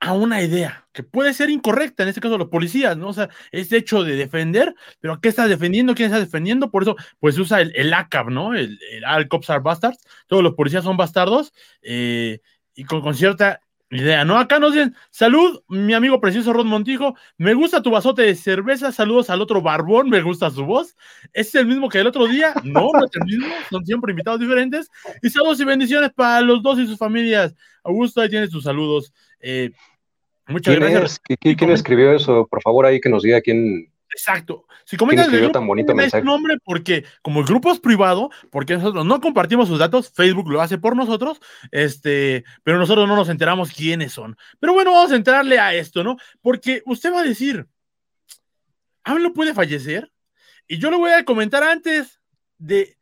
a 0.00 0.14
una 0.14 0.42
idea 0.42 0.88
que 0.92 1.02
puede 1.02 1.34
ser 1.34 1.50
incorrecta, 1.50 2.02
en 2.02 2.08
este 2.08 2.20
caso 2.20 2.38
los 2.38 2.48
policías, 2.48 2.96
¿no? 2.96 3.08
O 3.08 3.12
sea, 3.12 3.28
es 3.52 3.70
hecho 3.72 4.02
de 4.02 4.16
defender, 4.16 4.74
pero 5.00 5.20
¿qué 5.20 5.28
estás 5.28 5.48
defendiendo? 5.48 5.94
¿Quién 5.94 6.06
está 6.06 6.18
defendiendo? 6.18 6.70
Por 6.70 6.82
eso, 6.82 6.96
pues 7.20 7.38
usa 7.38 7.60
el, 7.60 7.72
el 7.76 7.92
ACAB, 7.92 8.30
¿no? 8.30 8.54
El, 8.54 8.78
el 8.90 9.04
All 9.04 9.28
Cops 9.28 9.50
are 9.50 9.60
Bastards, 9.60 9.98
todos 10.26 10.42
los 10.42 10.54
policías 10.54 10.84
son 10.84 10.96
bastardos, 10.96 11.52
eh, 11.82 12.40
y 12.74 12.84
con, 12.84 13.14
cierta 13.14 13.60
idea, 13.90 14.24
¿no? 14.24 14.38
Acá 14.38 14.58
nos 14.58 14.72
dicen, 14.72 14.94
salud, 15.10 15.62
mi 15.68 15.94
amigo 15.94 16.20
precioso 16.20 16.52
Rod 16.52 16.66
Montijo, 16.66 17.16
me 17.38 17.54
gusta 17.54 17.82
tu 17.82 17.90
vasote 17.90 18.22
de 18.22 18.34
cerveza, 18.34 18.92
saludos 18.92 19.30
al 19.30 19.40
otro 19.40 19.60
barbón, 19.60 20.08
me 20.08 20.22
gusta 20.22 20.50
su 20.50 20.64
voz, 20.64 20.96
¿es 21.32 21.54
el 21.54 21.66
mismo 21.66 21.88
que 21.88 21.98
el 21.98 22.06
otro 22.06 22.26
día? 22.26 22.54
No, 22.64 22.90
no 22.92 23.04
es 23.04 23.10
el 23.14 23.24
mismo, 23.24 23.52
son 23.68 23.84
siempre 23.84 24.12
invitados 24.12 24.38
diferentes, 24.40 24.90
y 25.22 25.30
saludos 25.30 25.60
y 25.60 25.64
bendiciones 25.64 26.10
para 26.14 26.40
los 26.40 26.62
dos 26.62 26.78
y 26.78 26.86
sus 26.86 26.98
familias. 26.98 27.54
Augusto, 27.82 28.20
ahí 28.20 28.28
tienes 28.28 28.50
tus 28.50 28.64
saludos. 28.64 29.12
Eh, 29.40 29.70
Muchas 30.50 30.76
gracias. 30.76 31.20
¿Quién, 31.40 31.70
escribió 31.70 32.12
eso? 32.12 32.46
Por 32.48 32.60
favor, 32.62 32.86
ahí 32.86 33.00
que 33.00 33.08
nos 33.08 33.22
diga 33.22 33.40
quién. 33.40 33.89
Exacto. 34.12 34.66
Si 34.84 34.96
comentas 34.96 35.28
el 35.28 35.38
grupo, 35.38 35.52
tan 35.52 35.66
bonito 35.66 35.94
mensaje. 35.94 36.24
nombre 36.24 36.56
porque 36.64 37.04
como 37.22 37.40
el 37.40 37.46
grupo 37.46 37.70
es 37.70 37.78
privado, 37.78 38.30
porque 38.50 38.74
nosotros 38.74 39.04
no 39.06 39.20
compartimos 39.20 39.68
sus 39.68 39.78
datos, 39.78 40.10
Facebook 40.12 40.50
lo 40.50 40.60
hace 40.60 40.78
por 40.78 40.96
nosotros, 40.96 41.40
este, 41.70 42.44
pero 42.64 42.78
nosotros 42.78 43.06
no 43.08 43.16
nos 43.16 43.28
enteramos 43.28 43.72
quiénes 43.72 44.12
son. 44.12 44.36
Pero 44.58 44.72
bueno, 44.72 44.92
vamos 44.92 45.12
a 45.12 45.16
entrarle 45.16 45.58
a 45.58 45.74
esto, 45.74 46.02
¿no? 46.02 46.16
Porque 46.42 46.82
usted 46.86 47.12
va 47.12 47.20
a 47.20 47.24
decir, 47.24 47.66
AMLO 49.04 49.32
puede 49.32 49.54
fallecer, 49.54 50.10
y 50.66 50.78
yo 50.78 50.90
le 50.90 50.96
voy 50.96 51.12
a 51.12 51.24
comentar 51.24 51.62
antes 51.62 52.20
de 52.58 52.96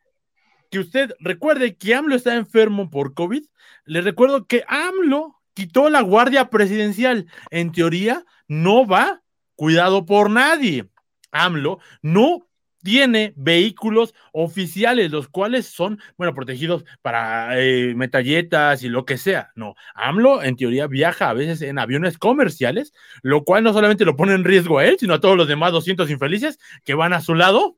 que 0.71 0.79
usted 0.79 1.13
recuerde 1.21 1.77
que 1.77 1.95
AMLO 1.95 2.15
está 2.15 2.35
enfermo 2.35 2.91
por 2.91 3.15
COVID. 3.15 3.45
Le 3.85 4.01
recuerdo 4.01 4.47
que 4.47 4.65
AMLO 4.69 5.41
quitó 5.55 5.91
la 5.91 6.03
guardia 6.03 6.51
presidencial. 6.51 7.27
En 7.51 7.73
teoría, 7.73 8.25
no 8.47 8.87
va 8.87 9.23
cuidado 9.55 10.07
por 10.07 10.31
nadie. 10.31 10.89
AMLO 11.31 11.79
no 12.03 12.49
tiene 12.83 13.33
vehículos 13.37 14.15
oficiales, 14.33 15.11
los 15.11 15.29
cuales 15.29 15.67
son, 15.67 16.01
bueno, 16.17 16.35
protegidos 16.35 16.85
para 17.03 17.61
eh, 17.61 17.95
metalletas 17.95 18.83
y 18.83 18.89
lo 18.89 19.05
que 19.05 19.19
sea. 19.19 19.51
No, 19.57 19.75
AMLO 19.95 20.43
en 20.43 20.57
teoría 20.57 20.87
viaja 20.87 21.29
a 21.29 21.35
veces 21.35 21.63
en 21.63 21.79
aviones 21.79 22.19
comerciales, 22.19 22.93
lo 23.23 23.45
cual 23.45 23.65
no 23.65 23.73
solamente 23.73 24.05
lo 24.05 24.17
pone 24.17 24.35
en 24.35 24.45
riesgo 24.45 24.79
a 24.79 24.87
él, 24.87 24.97
sino 24.99 25.15
a 25.15 25.21
todos 25.21 25.37
los 25.37 25.49
demás 25.49 25.73
200 25.73 26.11
infelices 26.11 26.59
que 26.85 26.95
van 26.95 27.13
a 27.13 27.21
su 27.21 27.35
lado. 27.35 27.77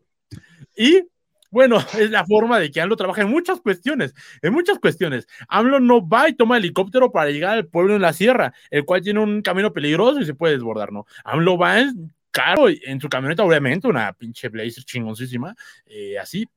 Y 0.77 1.09
bueno, 1.51 1.79
es 1.99 2.11
la 2.11 2.25
forma 2.25 2.59
de 2.61 2.71
que 2.71 2.81
AMLO 2.81 2.97
trabaja 2.97 3.23
en 3.23 3.31
muchas 3.31 3.61
cuestiones, 3.61 4.15
en 4.43 4.53
muchas 4.53 4.79
cuestiones. 4.79 5.27
AMLO 5.49 5.81
no 5.81 6.07
va 6.07 6.29
y 6.29 6.35
toma 6.35 6.59
helicóptero 6.59 7.11
para 7.11 7.31
llegar 7.31 7.57
al 7.57 7.67
pueblo 7.67 7.97
en 7.97 8.03
la 8.03 8.13
sierra, 8.13 8.53
el 8.71 8.85
cual 8.85 9.03
tiene 9.03 9.21
un 9.21 9.43
camino 9.43 9.73
peligroso 9.73 10.21
y 10.21 10.27
se 10.27 10.35
puede 10.35 10.55
desbordar, 10.55 10.93
¿no? 10.93 11.07
AMLO 11.25 11.59
va 11.59 11.81
en 11.81 12.13
caro, 12.31 12.69
en 12.69 13.01
su 13.01 13.09
camioneta, 13.09 13.45
obviamente, 13.45 13.89
una 13.89 14.13
pinche 14.13 14.49
Blazer 14.49 14.85
chingoncísima, 14.85 15.55
eh, 15.87 16.19
así, 16.19 16.49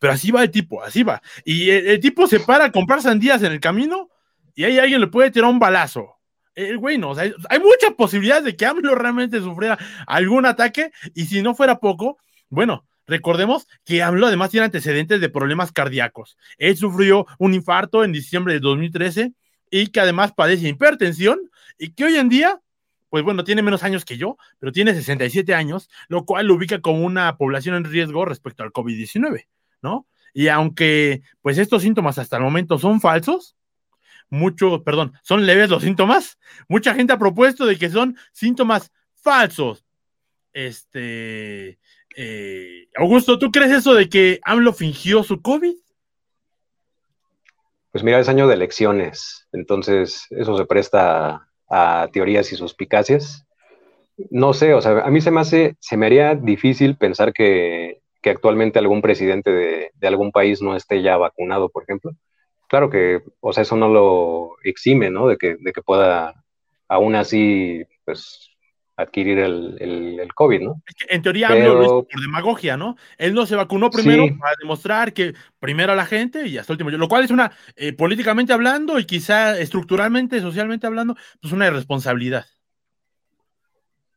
pero 0.00 0.12
así 0.12 0.30
va 0.30 0.42
el 0.42 0.50
tipo, 0.50 0.82
así 0.82 1.02
va. 1.02 1.22
Y 1.44 1.70
el, 1.70 2.00
tipo 2.00 2.26
se 2.26 2.40
para 2.40 2.66
a 2.66 2.72
comprar 2.72 3.02
sandías 3.02 3.42
en 3.42 3.52
el 3.52 3.60
camino 3.60 4.08
y 4.54 4.64
ahí 4.64 4.78
alguien 4.78 5.00
le 5.00 5.06
puede 5.06 5.30
tirar 5.30 5.50
un 5.50 5.58
balazo. 5.58 6.16
El 6.54 6.78
güey 6.78 6.98
no, 6.98 7.14
hay 7.16 7.58
muchas 7.58 7.94
posibilidades 7.96 8.44
de 8.44 8.56
que 8.56 8.66
AMLO 8.66 8.94
realmente 8.94 9.40
sufriera 9.40 9.76
algún 10.06 10.46
ataque 10.46 10.92
y 11.14 11.26
si 11.26 11.42
no 11.42 11.54
fuera 11.54 11.80
poco, 11.80 12.18
bueno, 12.48 12.84
Recordemos 13.06 13.66
que 13.84 14.02
AMLO 14.02 14.26
además 14.26 14.50
tiene 14.50 14.66
antecedentes 14.66 15.20
de 15.20 15.28
problemas 15.28 15.72
cardíacos. 15.72 16.38
Él 16.56 16.76
sufrió 16.76 17.26
un 17.38 17.54
infarto 17.54 18.02
en 18.02 18.12
diciembre 18.12 18.54
de 18.54 18.60
2013 18.60 19.32
y 19.70 19.88
que 19.88 20.00
además 20.00 20.32
padece 20.32 20.68
hipertensión 20.68 21.38
y 21.78 21.90
que 21.90 22.04
hoy 22.04 22.16
en 22.16 22.28
día, 22.28 22.60
pues 23.14 23.22
bueno, 23.22 23.44
tiene 23.44 23.62
menos 23.62 23.84
años 23.84 24.04
que 24.04 24.16
yo, 24.16 24.38
pero 24.58 24.72
tiene 24.72 24.92
67 24.92 25.54
años, 25.54 25.88
lo 26.08 26.24
cual 26.24 26.48
lo 26.48 26.54
ubica 26.54 26.80
como 26.80 27.04
una 27.04 27.36
población 27.36 27.76
en 27.76 27.84
riesgo 27.84 28.24
respecto 28.24 28.64
al 28.64 28.72
COVID-19, 28.72 29.46
¿no? 29.82 30.08
Y 30.32 30.48
aunque 30.48 31.22
pues 31.40 31.58
estos 31.58 31.82
síntomas 31.82 32.18
hasta 32.18 32.38
el 32.38 32.42
momento 32.42 32.76
son 32.76 33.00
falsos, 33.00 33.54
mucho, 34.30 34.82
perdón, 34.82 35.12
son 35.22 35.46
leves 35.46 35.70
los 35.70 35.84
síntomas, 35.84 36.40
mucha 36.66 36.92
gente 36.92 37.12
ha 37.12 37.18
propuesto 37.20 37.66
de 37.66 37.78
que 37.78 37.88
son 37.88 38.16
síntomas 38.32 38.90
falsos. 39.14 39.84
Este, 40.52 41.78
Eh, 42.16 42.88
Augusto, 42.96 43.38
¿tú 43.38 43.52
crees 43.52 43.70
eso 43.70 43.94
de 43.94 44.08
que 44.08 44.40
AMLO 44.42 44.72
fingió 44.72 45.22
su 45.22 45.40
COVID? 45.40 45.76
Pues 47.92 48.02
mira, 48.02 48.18
es 48.18 48.28
año 48.28 48.48
de 48.48 48.54
elecciones, 48.54 49.46
entonces 49.52 50.26
eso 50.30 50.58
se 50.58 50.66
presta 50.66 51.48
a, 51.74 52.08
teorías 52.12 52.52
y 52.52 52.56
suspicacias. 52.56 53.46
No 54.30 54.52
sé, 54.52 54.74
o 54.74 54.80
sea, 54.80 55.00
a 55.00 55.10
mí 55.10 55.20
se 55.20 55.30
me 55.30 55.40
hace, 55.40 55.76
se 55.80 55.96
me 55.96 56.06
haría 56.06 56.34
difícil 56.34 56.96
pensar 56.96 57.32
que, 57.32 58.00
actualmente 58.24 58.78
algún 58.78 59.02
presidente 59.02 59.50
de, 59.50 59.90
de, 59.94 60.06
algún 60.08 60.32
país 60.32 60.62
no 60.62 60.74
esté 60.74 61.02
ya 61.02 61.18
vacunado, 61.18 61.68
por 61.68 61.82
ejemplo. 61.82 62.12
Claro 62.68 62.88
que, 62.88 63.20
o 63.40 63.52
sea, 63.52 63.62
eso 63.62 63.76
no 63.76 63.88
lo 63.88 64.56
exime, 64.62 65.10
¿no? 65.10 65.28
De 65.28 65.36
que, 65.36 65.56
de 65.60 65.72
que 65.72 65.82
pueda 65.82 66.34
aún 66.88 67.16
así, 67.16 67.82
pues, 68.04 68.53
adquirir 68.96 69.38
el, 69.38 69.76
el, 69.80 70.34
COVID, 70.34 70.60
¿no? 70.60 70.82
En 71.08 71.22
teoría 71.22 71.48
Pero... 71.48 71.74
lo 71.74 72.04
por 72.04 72.20
demagogia, 72.20 72.76
¿no? 72.76 72.96
Él 73.18 73.34
no 73.34 73.46
se 73.46 73.56
vacunó 73.56 73.90
primero 73.90 74.26
para 74.38 74.54
demostrar 74.60 75.12
que 75.12 75.34
primero 75.58 75.92
a 75.92 75.96
la 75.96 76.06
gente 76.06 76.46
y 76.46 76.58
hasta 76.58 76.72
el 76.72 76.74
último, 76.74 76.90
lo 76.90 77.08
cual 77.08 77.24
es 77.24 77.30
una, 77.30 77.52
eh, 77.76 77.92
políticamente 77.92 78.52
hablando 78.52 78.98
y 78.98 79.04
quizá 79.04 79.58
estructuralmente, 79.58 80.40
socialmente 80.40 80.86
hablando, 80.86 81.16
pues 81.40 81.52
una 81.52 81.66
irresponsabilidad. 81.66 82.46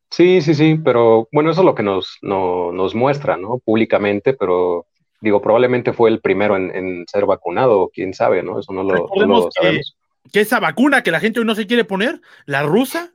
Sí, 0.09 0.41
sí, 0.41 0.53
sí, 0.53 0.79
pero 0.83 1.27
bueno, 1.31 1.51
eso 1.51 1.61
es 1.61 1.65
lo 1.65 1.75
que 1.75 1.83
nos, 1.83 2.17
nos 2.21 2.95
muestra, 2.95 3.35
¿no? 3.35 3.57
Públicamente, 3.57 4.33
pero 4.33 4.85
digo, 5.19 5.41
probablemente 5.41 5.93
fue 5.93 6.09
el 6.09 6.21
primero 6.21 6.55
en, 6.55 7.05
ser 7.07 7.25
vacunado, 7.25 7.89
quién 7.93 8.13
sabe, 8.13 8.43
¿no? 8.43 8.59
Eso 8.59 8.71
no 8.71 8.83
lo, 8.83 9.07
sabemos. 9.51 9.97
Que, 10.31 10.41
esa 10.41 10.59
vacuna 10.59 11.03
que 11.03 11.11
la 11.11 11.19
gente 11.19 11.39
hoy 11.39 11.45
no 11.45 11.55
se 11.55 11.67
quiere 11.67 11.83
poner, 11.83 12.21
la 12.45 12.63
rusa, 12.63 13.13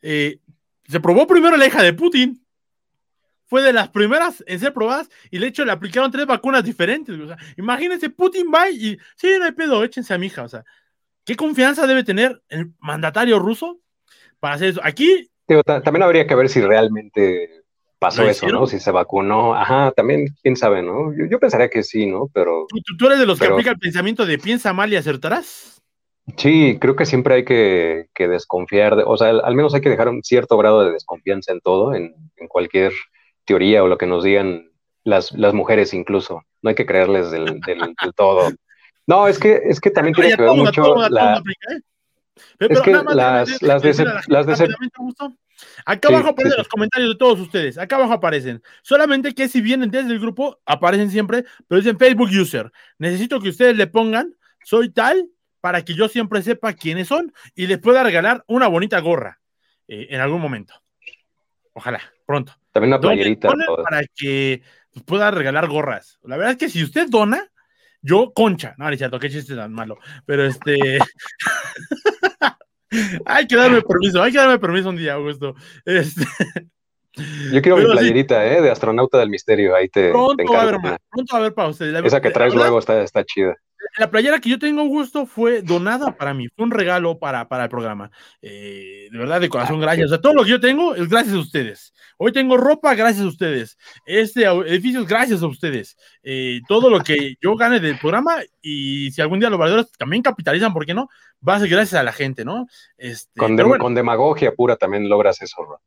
eh, 0.00 0.38
se 0.92 1.00
probó 1.00 1.26
primero 1.26 1.56
la 1.56 1.66
hija 1.66 1.82
de 1.82 1.94
Putin. 1.94 2.38
Fue 3.46 3.62
de 3.62 3.72
las 3.72 3.88
primeras 3.88 4.42
en 4.46 4.60
ser 4.60 4.72
probadas 4.72 5.10
y 5.30 5.38
de 5.38 5.46
hecho 5.46 5.64
le 5.64 5.72
aplicaron 5.72 6.10
tres 6.10 6.26
vacunas 6.26 6.64
diferentes. 6.64 7.18
O 7.18 7.26
sea, 7.26 7.36
imagínense, 7.56 8.08
Putin 8.08 8.46
va 8.54 8.70
y 8.70 8.98
sí, 9.16 9.28
no 9.38 9.44
hay 9.44 9.52
pedo, 9.52 9.82
échense 9.84 10.14
a 10.14 10.18
mi 10.18 10.26
hija. 10.26 10.42
O 10.42 10.48
sea, 10.48 10.64
¿qué 11.24 11.34
confianza 11.34 11.86
debe 11.86 12.04
tener 12.04 12.42
el 12.48 12.72
mandatario 12.78 13.38
ruso 13.38 13.80
para 14.38 14.54
hacer 14.54 14.68
eso? 14.68 14.80
Aquí. 14.82 15.30
también 15.64 16.02
habría 16.02 16.26
que 16.26 16.34
ver 16.34 16.48
si 16.48 16.60
realmente 16.60 17.62
pasó 17.98 18.28
eso, 18.28 18.48
¿no? 18.48 18.66
Si 18.66 18.78
se 18.78 18.90
vacunó. 18.90 19.54
Ajá, 19.54 19.92
también, 19.92 20.26
quién 20.42 20.56
sabe, 20.56 20.82
¿no? 20.82 21.12
Yo, 21.14 21.38
pensaría 21.38 21.68
que 21.68 21.82
sí, 21.82 22.06
¿no? 22.06 22.28
Pero. 22.32 22.66
¿Tú, 22.98 23.06
eres 23.06 23.18
de 23.18 23.26
los 23.26 23.38
que 23.38 23.46
aplica 23.46 23.70
el 23.70 23.78
pensamiento 23.78 24.24
de 24.24 24.38
piensa 24.38 24.72
mal 24.72 24.92
y 24.92 24.96
acertarás? 24.96 25.81
Sí, 26.36 26.78
creo 26.80 26.94
que 26.94 27.04
siempre 27.04 27.34
hay 27.34 27.44
que, 27.44 28.08
desconfiar, 28.16 28.94
o 29.06 29.16
sea, 29.16 29.30
al, 29.30 29.54
menos 29.56 29.74
hay 29.74 29.80
que 29.80 29.90
dejar 29.90 30.08
un 30.08 30.22
cierto 30.22 30.56
grado 30.56 30.84
de 30.84 30.92
desconfianza 30.92 31.52
en 31.52 31.60
todo, 31.60 31.94
en, 31.94 32.14
cualquier 32.48 32.92
teoría 33.44 33.82
o 33.82 33.88
lo 33.88 33.98
que 33.98 34.06
nos 34.06 34.22
digan 34.22 34.70
las, 35.04 35.32
las 35.32 35.52
mujeres 35.52 35.92
incluso. 35.94 36.42
No 36.62 36.68
hay 36.70 36.76
que 36.76 36.86
creerles 36.86 37.30
del, 37.30 37.60
del, 37.60 37.94
todo. 38.16 38.50
No, 39.06 39.26
es 39.26 39.38
que, 39.38 39.62
es 39.64 39.80
que 39.80 39.90
también 39.90 40.14
tiene 40.14 40.36
que 40.36 40.42
ver 40.42 40.52
mucho 40.52 41.08
la... 41.08 41.42
Es 42.58 42.80
que 42.80 42.92
las, 42.92 43.62
las, 43.62 43.84
las 44.28 44.60
Acá 45.84 46.08
abajo 46.08 46.28
aparecen 46.28 46.58
los 46.58 46.68
comentarios 46.68 47.10
de 47.10 47.18
todos 47.18 47.40
ustedes. 47.40 47.78
Acá 47.78 47.96
abajo 47.96 48.12
aparecen. 48.12 48.62
Solamente 48.82 49.34
que 49.34 49.48
si 49.48 49.60
vienen 49.60 49.90
desde 49.90 50.12
el 50.12 50.20
grupo, 50.20 50.60
aparecen 50.66 51.10
siempre, 51.10 51.44
pero 51.68 51.80
dicen 51.80 51.98
Facebook 51.98 52.30
User. 52.30 52.72
Necesito 52.98 53.40
que 53.40 53.50
ustedes 53.50 53.76
le 53.76 53.86
pongan, 53.86 54.34
soy 54.64 54.90
tal 54.90 55.28
para 55.62 55.84
que 55.84 55.94
yo 55.94 56.08
siempre 56.08 56.42
sepa 56.42 56.74
quiénes 56.74 57.08
son 57.08 57.32
y 57.54 57.68
les 57.68 57.78
pueda 57.78 58.02
regalar 58.02 58.44
una 58.48 58.66
bonita 58.66 58.98
gorra 58.98 59.40
eh, 59.86 60.08
en 60.10 60.20
algún 60.20 60.42
momento. 60.42 60.74
Ojalá, 61.72 62.02
pronto. 62.26 62.52
También 62.72 62.92
una 62.92 63.00
playerita. 63.00 63.48
Para 63.84 64.02
que 64.14 64.60
pueda 65.06 65.30
regalar 65.30 65.68
gorras. 65.68 66.18
La 66.24 66.36
verdad 66.36 66.52
es 66.52 66.58
que 66.58 66.68
si 66.68 66.82
usted 66.82 67.08
dona, 67.08 67.48
yo 68.02 68.32
concha. 68.34 68.74
No, 68.76 68.88
es 68.90 68.98
cierto, 68.98 69.20
qué 69.20 69.30
chiste 69.30 69.54
tan 69.54 69.72
malo. 69.72 69.98
Pero 70.26 70.44
este. 70.44 70.98
hay 73.24 73.46
que 73.46 73.56
darme 73.56 73.82
permiso, 73.82 74.20
hay 74.20 74.32
que 74.32 74.38
darme 74.38 74.58
permiso 74.58 74.88
un 74.88 74.96
día, 74.96 75.14
Augusto. 75.14 75.54
Este... 75.84 76.26
Yo 77.52 77.62
quiero 77.62 77.76
mi 77.76 77.84
playerita, 77.84 78.44
¿eh? 78.46 78.60
De 78.62 78.70
astronauta 78.70 79.18
del 79.18 79.30
misterio. 79.30 79.76
Ahí 79.76 79.88
te. 79.88 80.10
Pronto 80.10 80.52
va 80.52 80.58
a 80.58 80.62
haber, 80.62 80.80
pronto 81.08 81.32
va 81.32 81.38
a 81.38 81.40
haber 81.40 81.54
para 81.54 81.68
ustedes. 81.68 82.04
Esa 82.04 82.20
que 82.20 82.30
traes 82.30 82.52
luego 82.52 82.80
está, 82.80 83.00
está 83.02 83.22
chida 83.24 83.54
la 83.98 84.10
playera 84.10 84.40
que 84.40 84.50
yo 84.50 84.58
tengo 84.58 84.84
gusto 84.84 85.26
fue 85.26 85.62
donada 85.62 86.16
para 86.16 86.34
mí, 86.34 86.48
fue 86.48 86.64
un 86.64 86.70
regalo 86.70 87.18
para, 87.18 87.48
para 87.48 87.64
el 87.64 87.70
programa. 87.70 88.10
Eh, 88.40 89.08
de 89.10 89.18
verdad, 89.18 89.40
de 89.40 89.48
corazón, 89.48 89.76
ah, 89.78 89.82
gracias. 89.82 90.06
O 90.06 90.08
sea, 90.10 90.20
todo 90.20 90.34
lo 90.34 90.44
que 90.44 90.50
yo 90.50 90.60
tengo 90.60 90.94
es 90.94 91.08
gracias 91.08 91.34
a 91.34 91.38
ustedes. 91.38 91.92
Hoy 92.16 92.32
tengo 92.32 92.56
ropa 92.56 92.94
gracias 92.94 93.24
a 93.24 93.28
ustedes. 93.28 93.78
Este 94.06 94.44
edificio 94.44 95.00
es 95.00 95.08
gracias 95.08 95.42
a 95.42 95.46
ustedes. 95.46 95.96
Eh, 96.22 96.60
todo 96.68 96.88
lo 96.88 97.00
que 97.00 97.34
yo 97.40 97.56
gane 97.56 97.80
del 97.80 97.98
programa 97.98 98.36
y 98.60 99.10
si 99.10 99.20
algún 99.20 99.40
día 99.40 99.50
los 99.50 99.58
valedores 99.58 99.90
también 99.92 100.22
capitalizan, 100.22 100.72
¿por 100.72 100.86
qué 100.86 100.94
no? 100.94 101.08
Va 101.46 101.56
a 101.56 101.60
ser 101.60 101.68
gracias 101.68 102.00
a 102.00 102.04
la 102.04 102.12
gente, 102.12 102.44
¿no? 102.44 102.66
Este, 102.96 103.38
con, 103.38 103.56
con 103.78 103.94
demagogia 103.94 104.54
pura 104.54 104.76
también 104.76 105.08
logras 105.08 105.42
eso, 105.42 105.62
¿no? 105.68 105.80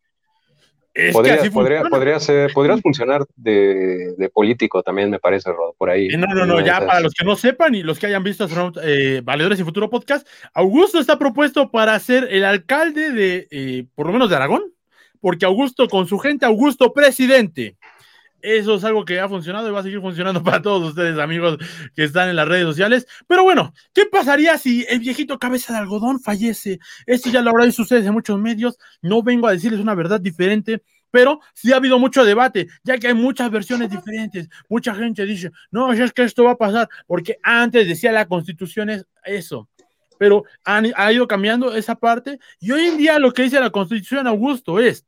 Podría, 1.12 1.84
podría, 1.90 2.20
ser, 2.20 2.54
podrías 2.54 2.82
funcionar 2.82 3.26
de, 3.36 4.30
político 4.34 4.82
también, 4.82 5.10
me 5.10 5.20
parece, 5.20 5.52
Rod, 5.52 5.74
por 5.78 5.90
ahí. 5.90 6.08
No, 6.10 6.28
no, 6.28 6.46
no, 6.46 6.60
ya 6.62 6.80
para 6.86 7.02
los 7.02 7.14
que 7.14 7.26
no 7.26 7.36
sepan 7.36 7.76
y 7.76 7.84
los 7.84 8.00
que 8.00 8.08
hayan 8.08 8.24
visto 8.24 8.48
eh, 8.82 9.22
Valedores 9.24 9.60
y 9.60 9.64
Futuro 9.64 9.90
Podcast, 9.90 10.28
Augusto 10.54 11.00
está 11.00 11.20
propuesto 11.20 11.70
para 11.70 12.00
ser 12.00 12.28
el 12.32 12.46
alcalde 12.46 13.12
de, 13.12 13.48
eh, 13.52 13.86
por 13.94 14.08
lo 14.08 14.14
menos 14.14 14.30
de 14.30 14.38
Aragón, 14.38 14.64
porque 15.20 15.46
Augusto 15.46 15.88
con 15.88 16.08
su 16.08 16.18
gente, 16.18 16.46
Augusto 16.46 16.94
presidente. 16.94 17.76
Eso 18.46 18.76
es 18.76 18.84
algo 18.84 19.06
que 19.06 19.20
ha 19.20 19.28
funcionado 19.28 19.68
y 19.68 19.72
va 19.72 19.80
a 19.80 19.84
seguir 19.84 20.02
funcionando 20.02 20.44
para 20.44 20.62
todos 20.62 20.90
ustedes, 20.90 21.18
amigos 21.18 21.58
que 21.96 22.04
están 22.04 22.30
en 22.30 22.36
las 22.36 22.48
redes 22.48 22.66
sociales. 22.66 23.08
Pero 23.26 23.44
bueno, 23.44 23.74
¿qué 23.92 24.06
pasaría 24.06 24.56
si 24.60 24.86
el 24.88 25.00
viejito 25.00 25.40
cabeza 25.40 25.74
de 25.74 25.80
algodón 25.80 26.20
fallece? 26.20 26.80
Esto 27.08 27.32
ya 27.32 27.42
lo 27.42 27.50
habrá 27.50 27.66
visto 27.66 27.82
ustedes 27.82 28.06
en 28.06 28.14
muchos 28.14 28.38
medios. 28.38 28.78
No 29.02 29.24
vengo 29.24 29.48
a 29.48 29.52
decirles 29.52 29.80
una 29.80 29.96
verdad 29.96 30.22
diferente, 30.22 30.84
pero 31.10 31.40
sí 31.56 31.74
ha 31.74 31.78
habido 31.78 31.98
mucho 31.98 32.24
debate, 32.24 32.68
ya 32.84 33.00
que 33.00 33.08
hay 33.08 33.16
muchas 33.16 33.50
versiones 33.50 33.90
diferentes. 33.90 34.48
Mucha 34.70 34.94
gente 34.94 35.26
dice, 35.26 35.50
no, 35.72 35.92
es 35.92 36.14
que 36.14 36.24
esto 36.24 36.44
va 36.44 36.52
a 36.52 36.58
pasar, 36.58 36.88
porque 37.08 37.38
antes 37.42 37.88
decía 37.88 38.12
la 38.12 38.28
constitución 38.28 38.92
es 38.92 39.08
eso. 39.24 39.68
Pero 40.20 40.44
ha 40.64 41.12
ido 41.12 41.28
cambiando 41.28 41.76
esa 41.76 41.96
parte 41.96 42.40
y 42.60 42.72
hoy 42.72 42.86
en 42.86 42.98
día 42.98 43.18
lo 43.18 43.34
que 43.34 43.42
dice 43.42 43.60
la 43.60 43.72
constitución, 43.72 44.28
Augusto, 44.28 44.80
es 44.80 45.04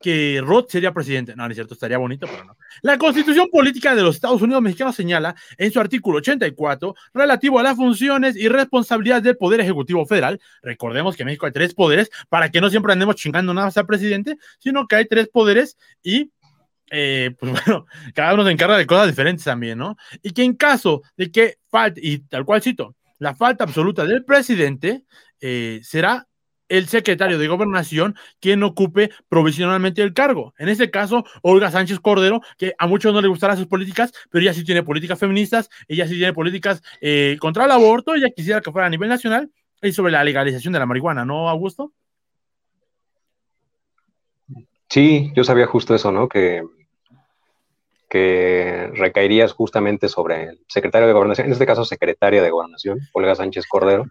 que 0.00 0.40
Roth 0.42 0.70
sería 0.70 0.92
presidente. 0.92 1.34
No, 1.36 1.44
no 1.44 1.50
es 1.50 1.56
cierto, 1.56 1.74
estaría 1.74 1.98
bonito, 1.98 2.26
pero 2.26 2.44
no. 2.44 2.56
La 2.82 2.98
Constitución 2.98 3.48
Política 3.50 3.94
de 3.94 4.02
los 4.02 4.16
Estados 4.16 4.42
Unidos 4.42 4.62
Mexicanos 4.62 4.96
señala 4.96 5.34
en 5.58 5.72
su 5.72 5.80
artículo 5.80 6.18
84 6.18 6.94
relativo 7.14 7.58
a 7.58 7.62
las 7.62 7.76
funciones 7.76 8.36
y 8.36 8.48
responsabilidades 8.48 9.24
del 9.24 9.36
Poder 9.36 9.60
Ejecutivo 9.60 10.06
Federal. 10.06 10.40
Recordemos 10.62 11.16
que 11.16 11.22
en 11.22 11.26
México 11.26 11.46
hay 11.46 11.52
tres 11.52 11.74
poderes 11.74 12.10
para 12.28 12.50
que 12.50 12.60
no 12.60 12.70
siempre 12.70 12.92
andemos 12.92 13.16
chingando 13.16 13.54
nada 13.54 13.70
al 13.74 13.86
presidente, 13.86 14.36
sino 14.58 14.86
que 14.86 14.96
hay 14.96 15.06
tres 15.06 15.28
poderes 15.28 15.76
y 16.02 16.30
eh, 16.90 17.34
pues 17.38 17.52
bueno, 17.66 17.86
cada 18.14 18.34
uno 18.34 18.44
se 18.44 18.52
encarga 18.52 18.76
de 18.76 18.86
cosas 18.86 19.08
diferentes 19.08 19.44
también, 19.44 19.78
¿no? 19.78 19.96
Y 20.22 20.32
que 20.32 20.44
en 20.44 20.54
caso 20.54 21.02
de 21.16 21.32
que 21.32 21.58
falte, 21.70 22.00
y 22.02 22.18
tal 22.18 22.44
cual 22.44 22.62
cito, 22.62 22.94
la 23.18 23.34
falta 23.34 23.64
absoluta 23.64 24.04
del 24.04 24.24
presidente 24.24 25.04
eh, 25.40 25.80
será 25.82 26.26
el 26.72 26.88
secretario 26.88 27.38
de 27.38 27.48
Gobernación 27.48 28.16
quien 28.40 28.62
ocupe 28.62 29.10
provisionalmente 29.28 30.00
el 30.00 30.14
cargo. 30.14 30.54
En 30.58 30.70
este 30.70 30.90
caso, 30.90 31.24
Olga 31.42 31.70
Sánchez 31.70 32.00
Cordero, 32.00 32.40
que 32.56 32.74
a 32.78 32.86
muchos 32.86 33.12
no 33.12 33.20
le 33.20 33.28
gustarán 33.28 33.58
sus 33.58 33.66
políticas, 33.66 34.10
pero 34.30 34.42
ella 34.42 34.54
sí 34.54 34.64
tiene 34.64 34.82
políticas 34.82 35.18
feministas, 35.18 35.68
ella 35.86 36.08
sí 36.08 36.16
tiene 36.16 36.32
políticas 36.32 36.82
eh, 37.02 37.36
contra 37.40 37.66
el 37.66 37.70
aborto, 37.70 38.14
ella 38.14 38.30
quisiera 38.34 38.62
que 38.62 38.72
fuera 38.72 38.86
a 38.86 38.90
nivel 38.90 39.10
nacional 39.10 39.50
y 39.82 39.92
sobre 39.92 40.12
la 40.12 40.24
legalización 40.24 40.72
de 40.72 40.78
la 40.78 40.86
marihuana, 40.86 41.26
¿no, 41.26 41.50
Augusto? 41.50 41.92
Sí, 44.88 45.30
yo 45.36 45.44
sabía 45.44 45.66
justo 45.66 45.94
eso, 45.94 46.10
¿no? 46.10 46.26
Que, 46.26 46.62
que 48.08 48.90
recaerías 48.94 49.52
justamente 49.52 50.08
sobre 50.08 50.44
el 50.44 50.60
secretario 50.68 51.06
de 51.06 51.12
Gobernación, 51.12 51.48
en 51.48 51.52
este 51.52 51.66
caso 51.66 51.84
secretaria 51.84 52.42
de 52.42 52.50
Gobernación, 52.50 52.98
Olga 53.12 53.34
Sánchez 53.34 53.66
Cordero, 53.66 54.06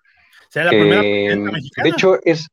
la 0.54 0.70
primera 0.70 1.02
De 1.02 1.90
hecho, 1.90 2.20
es, 2.24 2.48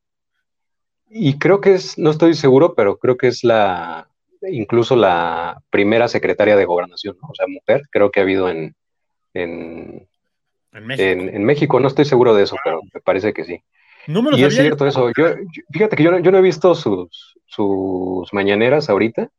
y 1.11 1.39
creo 1.39 1.61
que 1.61 1.75
es, 1.75 1.99
no 1.99 2.11
estoy 2.11 2.35
seguro, 2.35 2.75
pero 2.75 2.99
creo 2.99 3.17
que 3.17 3.29
es 3.29 3.45
la, 3.45 4.09
incluso 4.43 4.97
la 4.97 5.61
primera 5.71 6.09
secretaria 6.09 6.57
de 6.57 6.65
gobernación, 6.65 7.17
o 7.23 7.35
sea, 7.35 7.47
mujer, 7.47 7.83
creo 7.91 8.11
que 8.11 8.21
ha 8.21 8.23
habido 8.23 8.49
en, 8.49 8.75
en, 9.35 10.07
en, 10.73 11.45
México. 11.45 11.81
no 11.81 11.89
estoy 11.89 12.05
seguro 12.05 12.35
de 12.35 12.45
eso, 12.45 12.57
pero 12.65 12.81
me 12.93 13.01
parece 13.01 13.33
que 13.33 13.45
sí. 13.45 13.63
y 14.07 14.45
es 14.45 14.55
cierto 14.55 14.87
eso, 14.87 15.11
yo, 15.17 15.27
fíjate 15.73 15.97
que 15.97 16.03
yo 16.03 16.11
no, 16.11 16.19
yo 16.19 16.31
no 16.31 16.39
he 16.39 16.43
visto 16.43 16.75
sus, 16.75 17.37
sus 17.47 18.33
mañaneras 18.33 18.89
ahorita, 18.91 19.31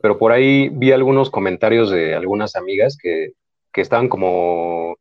pero 0.00 0.16
por 0.16 0.32
ahí 0.32 0.70
vi 0.70 0.92
algunos 0.92 1.30
comentarios 1.30 1.90
de 1.90 2.14
algunas 2.14 2.56
amigas 2.56 2.96
que, 2.96 3.32
que 3.72 3.80
estaban 3.80 4.08
como, 4.08 4.96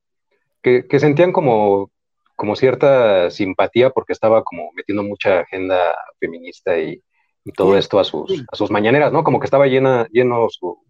que, 0.61 0.87
que 0.87 0.99
sentían 0.99 1.31
como 1.31 1.91
como 2.39 2.55
cierta 2.55 3.29
simpatía 3.29 3.89
porque 3.89 4.13
estaba 4.13 4.43
como 4.45 4.71
metiendo 4.73 5.03
mucha 5.03 5.41
agenda 5.41 5.93
feminista 6.21 6.79
y, 6.79 7.03
y 7.43 7.51
todo 7.51 7.77
esto 7.77 7.99
a 7.99 8.05
sus, 8.05 8.45
a 8.49 8.55
sus 8.55 8.71
mañaneras, 8.71 9.11
¿no? 9.11 9.25
Como 9.25 9.41
que 9.41 9.45
estaba 9.45 9.67
llena, 9.67 10.07
lleno 10.09 10.47
su, 10.49 10.81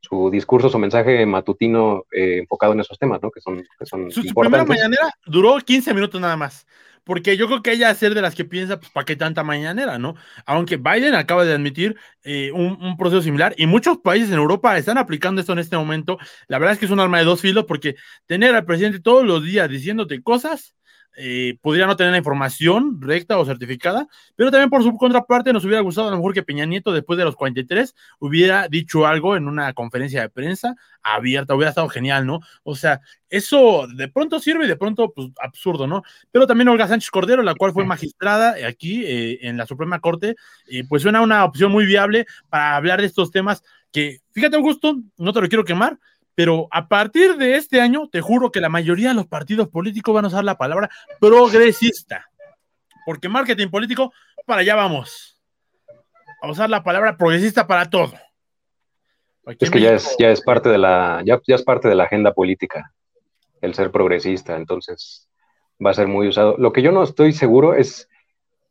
su 0.00 0.30
discurso, 0.32 0.68
su 0.68 0.80
mensaje 0.80 1.24
matutino 1.26 2.06
eh, 2.10 2.38
enfocado 2.38 2.72
en 2.72 2.80
esos 2.80 2.98
temas, 2.98 3.22
¿no? 3.22 3.30
Que 3.30 3.40
son, 3.40 3.62
que 3.78 3.86
son 3.86 4.10
su, 4.10 4.34
primera 4.34 4.64
mañanera 4.64 5.12
duró 5.24 5.58
15 5.58 5.94
minutos 5.94 6.20
nada 6.20 6.36
más. 6.36 6.66
Porque 7.04 7.36
yo 7.36 7.46
creo 7.46 7.62
que 7.62 7.72
ella 7.72 7.94
ser 7.94 8.14
de 8.14 8.20
las 8.20 8.34
que 8.34 8.44
piensa, 8.44 8.78
pues, 8.78 8.90
¿para 8.90 9.04
qué 9.04 9.14
tanta 9.14 9.44
mañanera, 9.44 9.96
no? 9.96 10.16
Aunque 10.44 10.76
Biden 10.76 11.14
acaba 11.14 11.44
de 11.44 11.54
admitir 11.54 11.96
eh, 12.24 12.50
un, 12.52 12.82
un, 12.82 12.96
proceso 12.96 13.22
similar 13.22 13.54
y 13.56 13.66
muchos 13.66 13.98
países 13.98 14.30
en 14.30 14.38
Europa 14.38 14.76
están 14.76 14.98
aplicando 14.98 15.40
esto 15.40 15.52
en 15.52 15.60
este 15.60 15.76
momento. 15.76 16.18
La 16.48 16.58
verdad 16.58 16.74
es 16.74 16.80
que 16.80 16.86
es 16.86 16.90
un 16.90 17.00
arma 17.00 17.18
de 17.18 17.24
dos 17.24 17.40
filos 17.40 17.64
porque 17.64 17.94
tener 18.26 18.54
al 18.54 18.66
presidente 18.66 18.98
todos 19.00 19.24
los 19.24 19.44
días 19.44 19.68
diciéndote 19.70 20.20
cosas 20.22 20.74
eh, 21.22 21.58
podría 21.60 21.86
no 21.86 21.96
tener 21.96 22.12
la 22.12 22.18
información 22.18 23.00
recta 23.00 23.38
o 23.38 23.44
certificada, 23.44 24.08
pero 24.36 24.50
también 24.50 24.70
por 24.70 24.82
su 24.82 24.96
contraparte 24.96 25.52
nos 25.52 25.64
hubiera 25.64 25.82
gustado 25.82 26.08
a 26.08 26.10
lo 26.10 26.16
mejor 26.16 26.32
que 26.32 26.42
Peña 26.42 26.64
Nieto 26.64 26.92
después 26.92 27.18
de 27.18 27.24
los 27.24 27.36
43 27.36 27.94
hubiera 28.20 28.68
dicho 28.68 29.06
algo 29.06 29.36
en 29.36 29.46
una 29.46 29.74
conferencia 29.74 30.22
de 30.22 30.30
prensa 30.30 30.76
abierta, 31.02 31.54
hubiera 31.54 31.70
estado 31.70 31.88
genial, 31.88 32.26
¿no? 32.26 32.40
O 32.62 32.74
sea, 32.74 33.00
eso 33.28 33.86
de 33.94 34.08
pronto 34.08 34.40
sirve 34.40 34.64
y 34.64 34.68
de 34.68 34.76
pronto, 34.76 35.12
pues, 35.14 35.28
absurdo, 35.42 35.86
¿no? 35.86 36.02
Pero 36.30 36.46
también 36.46 36.68
Olga 36.68 36.88
Sánchez 36.88 37.10
Cordero, 37.10 37.42
la 37.42 37.54
cual 37.54 37.72
fue 37.72 37.84
magistrada 37.84 38.54
aquí 38.66 39.04
eh, 39.04 39.40
en 39.42 39.56
la 39.56 39.66
Suprema 39.66 40.00
Corte, 40.00 40.36
eh, 40.68 40.84
pues 40.88 41.02
suena 41.02 41.20
una 41.20 41.44
opción 41.44 41.70
muy 41.70 41.84
viable 41.84 42.26
para 42.48 42.76
hablar 42.76 43.00
de 43.00 43.06
estos 43.06 43.30
temas 43.30 43.62
que, 43.92 44.20
fíjate, 44.32 44.56
Augusto, 44.56 44.96
no 45.18 45.32
te 45.32 45.40
lo 45.40 45.48
quiero 45.48 45.64
quemar, 45.64 45.98
pero 46.40 46.68
a 46.70 46.88
partir 46.88 47.36
de 47.36 47.56
este 47.56 47.82
año, 47.82 48.08
te 48.08 48.22
juro 48.22 48.50
que 48.50 48.62
la 48.62 48.70
mayoría 48.70 49.10
de 49.10 49.14
los 49.14 49.26
partidos 49.26 49.68
políticos 49.68 50.14
van 50.14 50.24
a 50.24 50.28
usar 50.28 50.42
la 50.42 50.56
palabra 50.56 50.88
progresista. 51.20 52.30
Porque 53.04 53.28
marketing 53.28 53.68
político, 53.68 54.10
para 54.46 54.62
allá 54.62 54.74
vamos. 54.74 55.38
A 56.40 56.50
usar 56.50 56.70
la 56.70 56.82
palabra 56.82 57.18
progresista 57.18 57.66
para 57.66 57.90
todo. 57.90 58.14
es 59.44 59.70
que 59.70 59.82
ya 59.82 59.92
es, 59.92 60.16
ya 60.18 60.30
es 60.30 60.40
parte 60.40 60.70
de 60.70 60.78
la, 60.78 61.22
ya, 61.26 61.38
es 61.46 61.62
parte 61.62 61.90
de 61.90 61.94
la 61.94 62.04
agenda 62.04 62.32
política, 62.32 62.90
el 63.60 63.74
ser 63.74 63.90
progresista, 63.90 64.56
entonces 64.56 65.28
va 65.84 65.90
a 65.90 65.94
ser 65.94 66.08
muy 66.08 66.26
usado. 66.26 66.56
Lo 66.56 66.72
que 66.72 66.80
yo 66.80 66.90
no 66.90 67.02
estoy 67.02 67.34
seguro 67.34 67.74
es, 67.74 68.08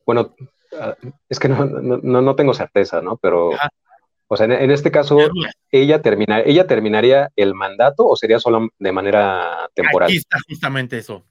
bueno, 0.08 0.34
ah, 0.82 0.96
es 1.30 1.38
que 1.38 1.50
no, 1.50 1.66
no, 1.68 2.36
tengo 2.36 2.56
certeza, 2.56 3.00
¿no? 3.04 3.18
Pero 3.18 3.52
o 4.31 4.38
sea, 4.38 4.45
en, 4.45 4.69
este 4.69 4.91
caso, 4.91 5.17
ella, 5.71 6.03
termina, 6.03 6.41
ella 6.41 6.67
terminaría 6.67 7.31
el 7.36 7.55
mandato 7.55 8.05
o 8.05 8.15
sería 8.15 8.39
solo 8.39 8.69
de 8.77 8.91
manera 8.91 9.67
temporal. 9.74 10.07
Aquí 10.07 10.17
está 10.17 10.38
justamente 10.48 11.00
eso. 11.00 11.25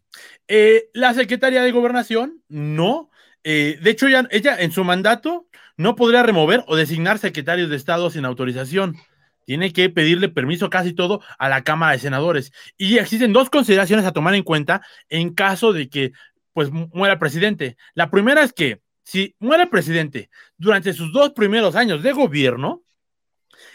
Eh, 0.48 0.90
la 0.94 1.14
secretaria 1.14 1.62
de 1.62 1.70
gobernación, 1.70 2.42
no. 2.48 3.08
Eh, 3.44 3.78
de 3.80 3.90
hecho, 3.90 4.08
ella, 4.08 4.26
ella 4.32 4.56
en 4.58 4.72
su 4.72 4.82
mandato 4.82 5.46
no 5.76 5.94
podría 5.94 6.24
remover 6.24 6.64
o 6.66 6.74
designar 6.74 7.20
secretarios 7.20 7.70
de 7.70 7.76
Estado 7.76 8.10
sin 8.10 8.24
autorización. 8.24 8.96
Tiene 9.44 9.72
que 9.72 9.90
pedirle 9.90 10.28
permiso 10.28 10.68
casi 10.68 10.92
todo 10.92 11.22
a 11.38 11.48
la 11.48 11.62
Cámara 11.62 11.92
de 11.92 12.00
Senadores. 12.00 12.50
Y 12.76 12.98
existen 12.98 13.32
dos 13.32 13.48
consideraciones 13.48 14.06
a 14.06 14.12
tomar 14.12 14.34
en 14.34 14.42
cuenta 14.42 14.82
en 15.08 15.34
caso 15.34 15.72
de 15.72 15.88
que 15.88 16.10
pues 16.52 16.72
muera 16.72 17.12
el 17.12 17.20
presidente. 17.20 17.76
La 17.94 18.10
primera 18.10 18.42
es 18.42 18.52
que 18.52 18.80
si 19.04 19.36
muere 19.38 19.62
el 19.62 19.68
presidente 19.68 20.30
durante 20.56 20.92
sus 20.92 21.12
dos 21.12 21.30
primeros 21.30 21.76
años 21.76 22.02
de 22.02 22.12
gobierno, 22.12 22.82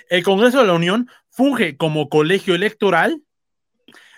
el 0.09 0.23
Congreso 0.23 0.59
de 0.59 0.67
la 0.67 0.73
Unión 0.73 1.09
funge 1.29 1.77
como 1.77 2.09
colegio 2.09 2.55
electoral 2.55 3.21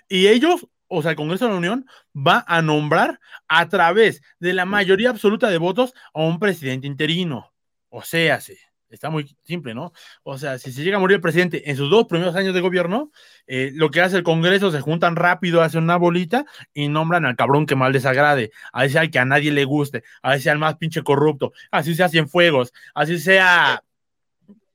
y 0.08 0.28
ellos, 0.28 0.68
o 0.88 1.02
sea, 1.02 1.12
el 1.12 1.18
Congreso 1.18 1.46
de 1.46 1.52
la 1.52 1.58
Unión 1.58 1.86
va 2.16 2.44
a 2.48 2.62
nombrar 2.62 3.20
a 3.48 3.68
través 3.70 4.22
de 4.40 4.54
la 4.54 4.66
mayoría 4.66 5.10
absoluta 5.10 5.50
de 5.50 5.58
votos 5.58 5.94
a 6.14 6.22
un 6.22 6.40
presidente 6.40 6.88
interino. 6.88 7.54
O 7.90 8.02
sea, 8.02 8.42
sí, 8.42 8.56
está 8.90 9.10
muy 9.10 9.36
simple, 9.44 9.74
¿no? 9.74 9.94
O 10.24 10.38
sea, 10.38 10.58
si 10.58 10.72
se 10.72 10.84
llega 10.84 10.98
a 10.98 11.00
morir 11.00 11.16
el 11.16 11.22
presidente 11.22 11.70
en 11.70 11.78
sus 11.78 11.90
dos 11.90 12.06
primeros 12.08 12.36
años 12.36 12.54
de 12.54 12.62
gobierno, 12.62 13.12
eh, 13.48 13.72
lo 13.74 13.92
que 13.92 14.02
hace 14.02 14.18
el 14.18 14.24
Congreso, 14.24 14.72
se 14.72 14.82
juntan 14.82 15.16
rápido, 15.16 15.62
hacen 15.62 15.84
una 15.84 15.98
bolita 15.98 16.46
y 16.74 16.88
nombran 16.88 17.26
al 17.26 17.36
cabrón 17.36 17.66
que 17.66 17.76
mal 17.76 17.94
desagrade, 17.94 18.52
a 18.74 18.86
ese 18.86 19.00
al 19.00 19.12
que 19.12 19.20
a 19.20 19.26
nadie 19.26 19.52
le 19.52 19.66
guste, 19.66 20.04
a 20.22 20.36
ese 20.36 20.50
al 20.50 20.60
más 20.60 20.78
pinche 20.78 21.04
corrupto, 21.04 21.54
así 21.72 21.96
se 21.96 22.04
hacen 22.04 22.28
fuegos, 22.30 22.74
así 22.94 23.20
sea 23.20 23.84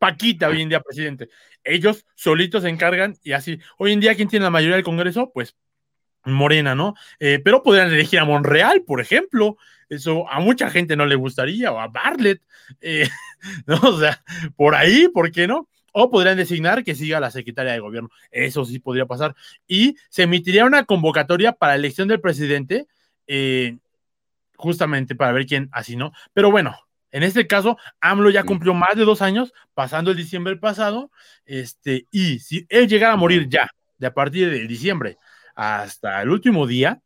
Paquita 0.01 0.49
hoy 0.49 0.63
en 0.63 0.71
día 0.71 0.81
presidente. 0.81 1.29
Ellos 1.63 2.07
solitos 2.15 2.63
se 2.63 2.71
encargan 2.71 3.19
y 3.23 3.33
así. 3.33 3.61
Hoy 3.77 3.93
en 3.93 4.01
día, 4.01 4.15
¿quién 4.15 4.29
tiene 4.29 4.45
la 4.45 4.51
mayoría 4.51 4.77
del 4.77 4.85
Congreso? 4.85 5.31
Pues 5.31 5.55
Morena, 6.25 6.75
¿no? 6.75 6.95
Eh, 7.19 7.39
pero 7.45 7.63
podrían 7.63 7.93
elegir 7.93 8.19
a 8.19 8.25
Monreal, 8.25 8.83
por 8.83 9.03
ejemplo. 9.03 9.59
Eso 9.91 10.27
a 10.31 10.41
mucha 10.41 10.71
gente 10.71 10.97
no 10.97 11.05
le 11.05 11.17
gustaría, 11.17 11.71
o 11.71 11.79
a 11.79 11.89
Bartlett. 11.89 12.41
Eh, 12.81 13.09
¿no? 13.67 13.79
O 13.83 14.01
sea, 14.01 14.25
por 14.57 14.75
ahí, 14.75 15.09
¿por 15.09 15.31
qué 15.31 15.47
no? 15.47 15.69
O 15.93 16.11
podrían 16.11 16.39
designar 16.39 16.83
que 16.83 16.95
siga 16.95 17.21
la 17.21 17.31
secretaria 17.31 17.73
de 17.73 17.81
gobierno. 17.81 18.09
Eso 18.31 18.65
sí 18.65 18.79
podría 18.79 19.05
pasar. 19.05 19.35
Y 19.67 19.97
se 20.09 20.23
emitiría 20.23 20.65
una 20.65 20.85
convocatoria 20.87 21.53
para 21.53 21.75
elección 21.75 22.09
del 22.09 22.23
presidente, 22.23 22.87
eh, 23.27 23.77
justamente 24.57 25.15
para 25.15 25.33
ver 25.33 25.45
quién 25.45 25.69
así, 25.73 25.95
¿no? 25.95 26.13
Pero 26.33 26.51
bueno, 26.51 26.79
en 27.11 27.23
este 27.23 27.47
caso, 27.47 27.77
AMLO 28.01 28.31
ya 28.31 28.45
cumplió 28.45 28.75
más 28.75 28.97
de 28.97 29.05
dos 29.05 29.23
años, 29.23 29.53
pasando 29.75 30.11
el 30.11 30.17
diciembre 30.17 30.57
pasado, 30.57 31.11
este, 31.45 32.07
y 32.11 32.39
si 32.39 32.67
él 32.69 32.89
llegara 32.89 33.15
a 33.15 33.17
morir 33.17 33.49
ya, 33.49 33.71
de 33.99 34.07
a 34.07 34.15
partir 34.15 34.51
de 34.51 34.67
diciembre 34.67 35.19
hasta 35.55 36.23
el 36.23 36.31
último 36.31 36.67
día, 36.67 37.03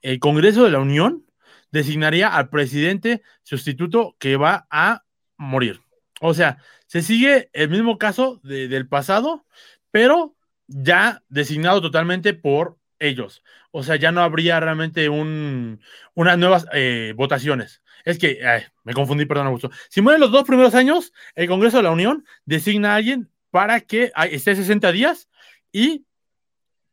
el 0.00 0.20
Congreso 0.20 0.64
de 0.64 0.70
la 0.70 0.78
Unión 0.78 1.26
designaría 1.70 2.28
al 2.28 2.48
presidente 2.48 3.22
sustituto 3.42 4.16
que 4.18 4.36
va 4.36 4.66
a 4.70 5.04
morir. 5.36 5.80
O 6.20 6.34
sea, 6.34 6.58
se 6.86 7.02
sigue 7.02 7.50
el 7.52 7.68
mismo 7.68 7.98
caso 7.98 8.40
del 8.42 8.88
pasado, 8.88 9.44
pero 9.90 10.34
ya 10.66 11.22
designado 11.28 11.80
totalmente 11.80 12.34
por 12.34 12.78
ellos. 12.98 13.42
O 13.70 13.82
sea, 13.82 13.96
ya 13.96 14.12
no 14.12 14.22
habría 14.22 14.60
realmente 14.60 15.08
un, 15.08 15.80
unas 16.14 16.38
nuevas 16.38 16.66
eh, 16.72 17.12
votaciones. 17.16 17.82
Es 18.04 18.18
que, 18.18 18.40
me 18.84 18.94
confundí, 18.94 19.26
perdón, 19.26 19.46
Augusto. 19.48 19.70
Si 19.88 20.00
mueren 20.00 20.20
los 20.20 20.30
dos 20.30 20.44
primeros 20.44 20.74
años, 20.74 21.12
el 21.34 21.48
Congreso 21.48 21.78
de 21.78 21.82
la 21.82 21.90
Unión 21.90 22.24
designa 22.44 22.92
a 22.92 22.96
alguien 22.96 23.28
para 23.50 23.80
que 23.80 24.12
esté 24.30 24.54
60 24.54 24.92
días 24.92 25.28
y 25.72 26.04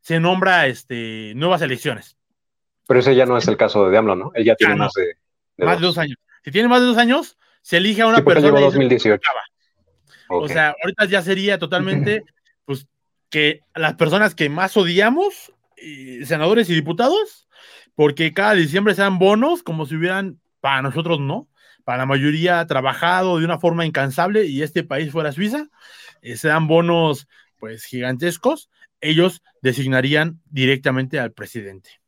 se 0.02 0.20
nombra 0.20 0.68
este, 0.68 1.34
nuevas 1.36 1.62
elecciones. 1.62 2.18
Pero 2.88 3.00
ese 3.00 3.16
ya 3.16 3.26
no 3.26 3.38
es 3.38 3.48
el 3.48 3.58
caso 3.58 3.90
de 3.90 3.98
AMLO, 3.98 4.16
¿no? 4.16 4.32
Él 4.36 4.46
ya 4.46 4.56
tiene 4.56 4.76
más, 4.76 4.94
de, 4.94 5.16
más 5.66 5.80
de 5.80 5.86
dos 5.86 5.98
años. 5.98 6.18
Si 6.44 6.52
tiene 6.52 6.68
más 6.68 6.82
de 6.82 6.88
dos 6.88 6.98
años, 6.98 7.38
se 7.62 7.78
elige 7.78 8.04
a 8.04 8.08
una 8.08 8.24
persona. 8.24 8.60
2018. 8.60 9.28
O 10.30 10.48
sea, 10.48 10.76
ahorita 10.82 11.06
ya 11.06 11.22
sería 11.22 11.58
totalmente, 11.58 12.24
pues, 12.66 12.88
que 13.30 13.62
las 13.74 13.96
personas 13.96 14.36
que 14.36 14.50
más 14.50 14.78
odiamos, 14.78 15.52
senadores 16.24 16.70
y 16.70 16.76
diputados, 16.76 17.48
porque 17.96 18.34
cada 18.34 18.54
diciembre 18.54 18.94
sean 18.94 19.18
bonos 19.18 19.64
como 19.64 19.86
si 19.86 19.96
hubieran 19.96 20.40
para 20.66 20.82
nosotros 20.82 21.20
no, 21.20 21.48
para 21.84 22.00
la 22.00 22.06
mayoría 22.08 22.60
ha 22.60 22.66
trabajado 22.66 23.38
de 23.38 23.46
una 23.46 23.60
forma 23.60 23.86
incansable 23.86 24.46
y 24.46 24.64
este 24.64 24.84
país 24.84 25.12
fuera 25.12 25.32
Suiza, 25.32 25.68
eh, 26.24 26.38
se 26.38 26.48
dan 26.48 26.66
bonos 26.66 27.28
pues 27.60 27.86
gigantescos, 27.86 28.72
ellos 29.00 29.44
designarían 29.62 30.42
directamente 30.46 31.20
al 31.20 31.34
presidente. 31.34 32.02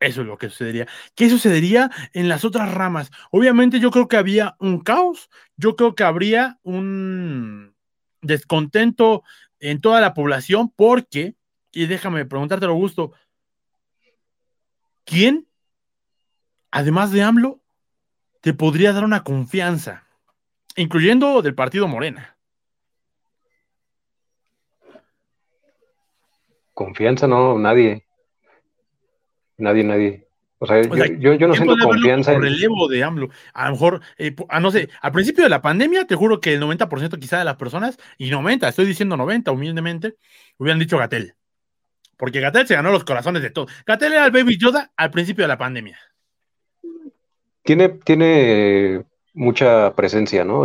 Eso 0.00 0.22
es 0.22 0.26
lo 0.26 0.36
que 0.36 0.48
sucedería. 0.48 0.88
¿Qué 1.14 1.30
sucedería 1.30 1.92
en 2.12 2.28
las 2.28 2.44
otras 2.44 2.74
ramas? 2.74 3.12
Obviamente 3.30 3.78
yo 3.78 3.92
creo 3.92 4.08
que 4.08 4.16
había 4.16 4.56
un 4.58 4.80
caos, 4.80 5.30
yo 5.56 5.76
creo 5.76 5.94
que 5.94 6.02
habría 6.02 6.58
un 6.64 7.76
descontento 8.20 9.22
en 9.60 9.80
toda 9.80 10.00
la 10.00 10.12
población 10.12 10.72
porque, 10.74 11.36
y 11.70 11.86
déjame 11.86 12.26
preguntarte, 12.26 12.66
Augusto, 12.66 13.12
¿quién, 15.04 15.46
además 16.70 17.12
de 17.12 17.22
AMLO, 17.22 17.60
te 18.40 18.54
podría 18.54 18.92
dar 18.92 19.04
una 19.04 19.22
confianza, 19.22 20.04
incluyendo 20.76 21.42
del 21.42 21.54
partido 21.54 21.88
Morena. 21.88 22.36
Confianza 26.72 27.26
no, 27.26 27.58
nadie. 27.58 28.06
Nadie, 29.58 29.84
nadie. 29.84 30.26
O 30.62 30.66
sea, 30.66 30.82
yo, 30.82 31.34
yo, 31.34 31.48
no 31.48 31.54
siento 31.54 31.76
confianza. 31.78 32.32
en... 32.32 32.42
relevo 32.42 32.88
de 32.88 33.02
AMLO. 33.02 33.28
A 33.54 33.66
lo 33.66 33.72
mejor, 33.72 34.00
eh, 34.18 34.34
a, 34.48 34.60
no 34.60 34.70
sé, 34.70 34.88
al 35.00 35.12
principio 35.12 35.44
de 35.44 35.50
la 35.50 35.62
pandemia, 35.62 36.06
te 36.06 36.14
juro 36.14 36.40
que 36.40 36.54
el 36.54 36.60
90% 36.60 37.18
quizá 37.18 37.38
de 37.38 37.44
las 37.44 37.56
personas, 37.56 37.98
y 38.18 38.30
90, 38.30 38.68
estoy 38.68 38.86
diciendo 38.86 39.16
90 39.16 39.52
humildemente, 39.52 40.16
hubieran 40.58 40.78
dicho 40.78 40.98
Gatel. 40.98 41.34
Porque 42.16 42.40
Gatel 42.40 42.66
se 42.66 42.74
ganó 42.74 42.92
los 42.92 43.04
corazones 43.04 43.42
de 43.42 43.50
todos. 43.50 43.72
Gatel 43.86 44.12
era 44.12 44.26
el 44.26 44.32
baby 44.32 44.58
Yoda 44.58 44.92
al 44.96 45.10
principio 45.10 45.44
de 45.44 45.48
la 45.48 45.58
pandemia 45.58 45.98
tiene, 47.62 47.88
tiene 47.88 49.04
mucha 49.34 49.94
presencia, 49.94 50.44
¿no? 50.44 50.64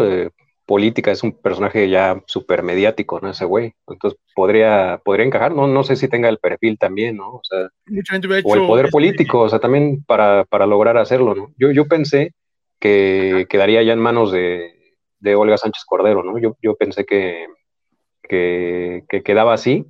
política, 0.65 1.11
es 1.11 1.23
un 1.23 1.31
personaje 1.31 1.89
ya 1.89 2.21
súper 2.25 2.63
mediático, 2.63 3.19
¿no? 3.21 3.29
Ese 3.29 3.45
güey. 3.45 3.73
Entonces 3.87 4.19
podría, 4.33 4.99
podría 5.03 5.25
encajar, 5.25 5.53
no, 5.53 5.67
no 5.67 5.83
sé 5.83 5.95
si 5.95 6.07
tenga 6.07 6.27
el 6.27 6.39
perfil 6.39 6.77
también, 6.77 7.17
¿no? 7.17 7.35
O 7.35 7.41
sea, 7.43 7.69
o 8.43 8.55
el 8.55 8.67
poder 8.67 8.89
político, 8.89 9.41
o 9.41 9.49
sea, 9.49 9.59
también 9.59 10.03
para, 10.05 10.45
lograr 10.65 10.97
hacerlo, 10.97 11.35
¿no? 11.35 11.51
Yo, 11.57 11.71
yo 11.71 11.87
pensé 11.87 12.33
que 12.79 13.45
quedaría 13.49 13.83
ya 13.83 13.93
en 13.93 13.99
manos 13.99 14.31
de, 14.31 14.95
de 15.19 15.35
Olga 15.35 15.57
Sánchez 15.57 15.83
Cordero, 15.85 16.23
¿no? 16.23 16.37
Yo, 16.39 16.57
yo 16.61 16.75
pensé 16.75 17.05
que, 17.05 17.45
que, 18.23 19.03
quedaba 19.23 19.53
así, 19.53 19.85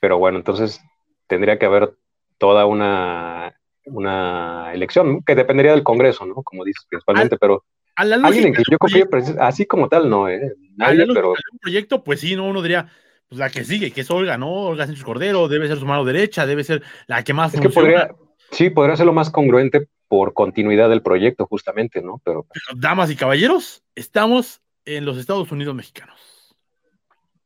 pero 0.00 0.18
bueno, 0.18 0.38
entonces 0.38 0.80
tendría 1.26 1.58
que 1.58 1.66
haber 1.66 1.94
toda 2.38 2.64
una, 2.64 3.59
una 3.90 4.70
elección 4.72 5.22
que 5.22 5.34
dependería 5.34 5.72
del 5.72 5.82
Congreso, 5.82 6.26
¿no? 6.26 6.36
Como 6.42 6.64
dices 6.64 6.84
principalmente, 6.88 7.36
pero 7.38 7.64
alguien 7.96 8.48
en 8.48 8.54
que 8.54 8.62
yo 8.70 8.78
confíe, 8.78 9.06
así 9.40 9.66
como 9.66 9.88
tal, 9.88 10.08
no, 10.08 10.28
¿eh? 10.28 10.54
Nadie, 10.76 11.06
pero... 11.12 11.30
Un 11.30 11.58
proyecto, 11.60 12.02
pues 12.02 12.20
sí, 12.20 12.36
no, 12.36 12.48
uno 12.48 12.62
diría, 12.62 12.88
pues 13.28 13.38
la 13.38 13.50
que 13.50 13.64
sigue, 13.64 13.90
que 13.90 14.02
es 14.02 14.10
Olga, 14.10 14.38
¿no? 14.38 14.50
Olga 14.50 14.86
Sánchez 14.86 15.04
Cordero, 15.04 15.48
debe 15.48 15.68
ser 15.68 15.78
su 15.78 15.86
mano 15.86 16.04
derecha, 16.04 16.46
debe 16.46 16.64
ser 16.64 16.82
la 17.06 17.22
que 17.22 17.34
más... 17.34 17.54
Es 17.54 17.60
que 17.60 17.68
podría, 17.68 18.14
sí, 18.50 18.70
podría 18.70 18.96
ser 18.96 19.06
lo 19.06 19.12
más 19.12 19.30
congruente 19.30 19.88
por 20.08 20.34
continuidad 20.34 20.88
del 20.88 21.02
proyecto, 21.02 21.46
justamente, 21.46 22.02
¿no? 22.02 22.20
Pero, 22.24 22.46
damas 22.76 23.10
y 23.10 23.16
caballeros, 23.16 23.82
estamos 23.94 24.60
en 24.84 25.04
los 25.04 25.18
Estados 25.18 25.50
Unidos 25.52 25.74
mexicanos. 25.74 26.56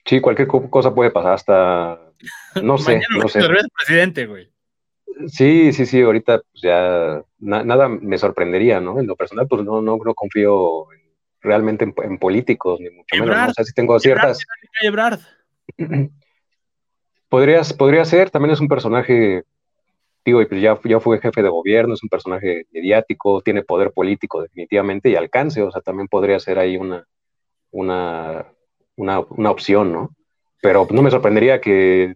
Sí, 0.07 0.20
cualquier 0.20 0.48
cosa 0.48 0.94
puede 0.94 1.11
pasar, 1.11 1.35
hasta, 1.35 2.00
no 2.62 2.78
sé, 2.78 3.02
no 3.11 3.28
sé. 3.28 3.40
presidente, 3.76 4.26
güey. 4.26 4.53
Sí, 5.29 5.72
sí, 5.72 5.87
sí, 5.87 6.03
ahorita 6.03 6.38
pues 6.38 6.62
ya 6.62 7.22
nada 7.38 7.88
me 7.88 8.18
sorprendería, 8.18 8.81
¿no? 8.81 8.98
En 8.98 9.07
lo 9.07 9.16
personal, 9.16 9.46
pues 9.48 9.62
no, 9.62 9.81
no, 9.81 9.96
no 9.96 10.14
confío 10.14 10.87
realmente 11.40 11.85
en, 11.85 12.18
políticos, 12.18 12.81
ni 12.81 12.90
mucho 12.90 13.16
menos. 13.20 13.50
O 13.50 13.53
sea, 13.53 13.64
si 13.64 13.72
tengo 13.72 13.98
ciertas... 14.00 14.40
Podrías, 17.29 17.72
podría 17.72 18.05
ser, 18.05 18.31
también 18.31 18.53
es 18.53 18.61
un 18.61 18.68
personaje, 18.68 19.42
digo, 20.24 20.40
pues 20.48 20.61
ya, 20.62 20.79
ya 20.85 21.00
fue 21.00 21.18
jefe 21.18 21.42
de 21.42 21.48
gobierno, 21.48 21.94
es 21.94 22.03
un 22.05 22.09
personaje 22.09 22.66
mediático, 22.70 23.40
tiene 23.40 23.64
poder 23.64 23.90
político 23.90 24.40
definitivamente 24.40 25.11
y 25.11 25.16
alcance, 25.16 25.61
o 25.61 25.72
sea, 25.72 25.81
también 25.81 26.07
podría 26.07 26.38
ser 26.38 26.61
ahí 26.61 26.77
una, 26.77 27.05
una, 27.72 28.46
una, 28.94 29.18
una 29.18 29.50
opción, 29.50 29.92
¿no? 29.92 30.11
Pero 30.62 30.87
no 30.92 31.03
me 31.03 31.11
sorprendería 31.11 31.61
que 31.61 32.14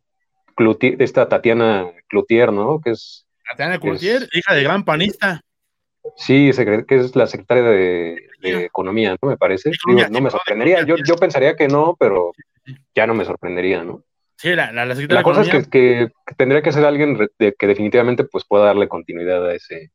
esta 0.98 1.28
Tatiana 1.28 1.90
Cloutier, 2.08 2.52
¿no? 2.52 2.80
Que 2.80 2.90
es. 2.90 3.26
Tatiana 3.48 3.78
Cloutier, 3.78 4.28
hija 4.32 4.54
de 4.54 4.62
gran 4.62 4.84
panista. 4.84 5.42
Sí, 6.16 6.50
que 6.56 6.96
es 6.96 7.16
la 7.16 7.26
secretaria 7.26 7.64
de, 7.64 8.28
Economía, 8.40 9.16
¿no? 9.20 9.28
Me 9.28 9.36
parece. 9.36 9.70
no 10.10 10.20
me 10.20 10.30
sorprendería. 10.30 10.82
Yo, 10.84 10.96
yo 10.96 11.16
pensaría 11.16 11.56
que 11.56 11.68
no, 11.68 11.96
pero 11.98 12.32
ya 12.94 13.06
no 13.06 13.14
me 13.14 13.24
sorprendería, 13.24 13.82
¿no? 13.82 14.04
Sí, 14.36 14.54
la, 14.54 14.70
la, 14.70 14.86
la 14.86 15.22
cosa 15.24 15.42
es 15.42 15.66
que, 15.66 16.10
tendría 16.36 16.62
que 16.62 16.70
ser 16.70 16.84
alguien 16.84 17.18
que 17.38 17.66
definitivamente 17.66 18.22
pues, 18.22 18.44
pueda 18.46 18.66
darle 18.66 18.86
continuidad 18.86 19.44
a 19.44 19.54
ese, 19.54 19.90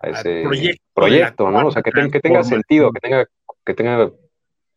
a 0.00 0.08
ese 0.08 0.44
proyecto, 0.92 1.48
¿no? 1.50 1.68
O 1.68 1.70
sea, 1.70 1.82
que, 1.82 1.92
que 2.10 2.20
tenga 2.20 2.42
sentido, 2.42 2.90
que 2.90 2.98
tenga, 2.98 3.26
que 3.64 3.74
tenga 3.74 4.10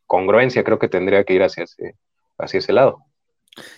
congruencia, 0.05 0.63
creo 0.63 0.77
que 0.77 0.87
tendría 0.87 1.23
que 1.23 1.33
ir 1.33 1.41
hacia 1.41 1.63
ese, 1.63 1.95
hacia 2.37 2.59
ese 2.59 2.73
lado. 2.73 2.99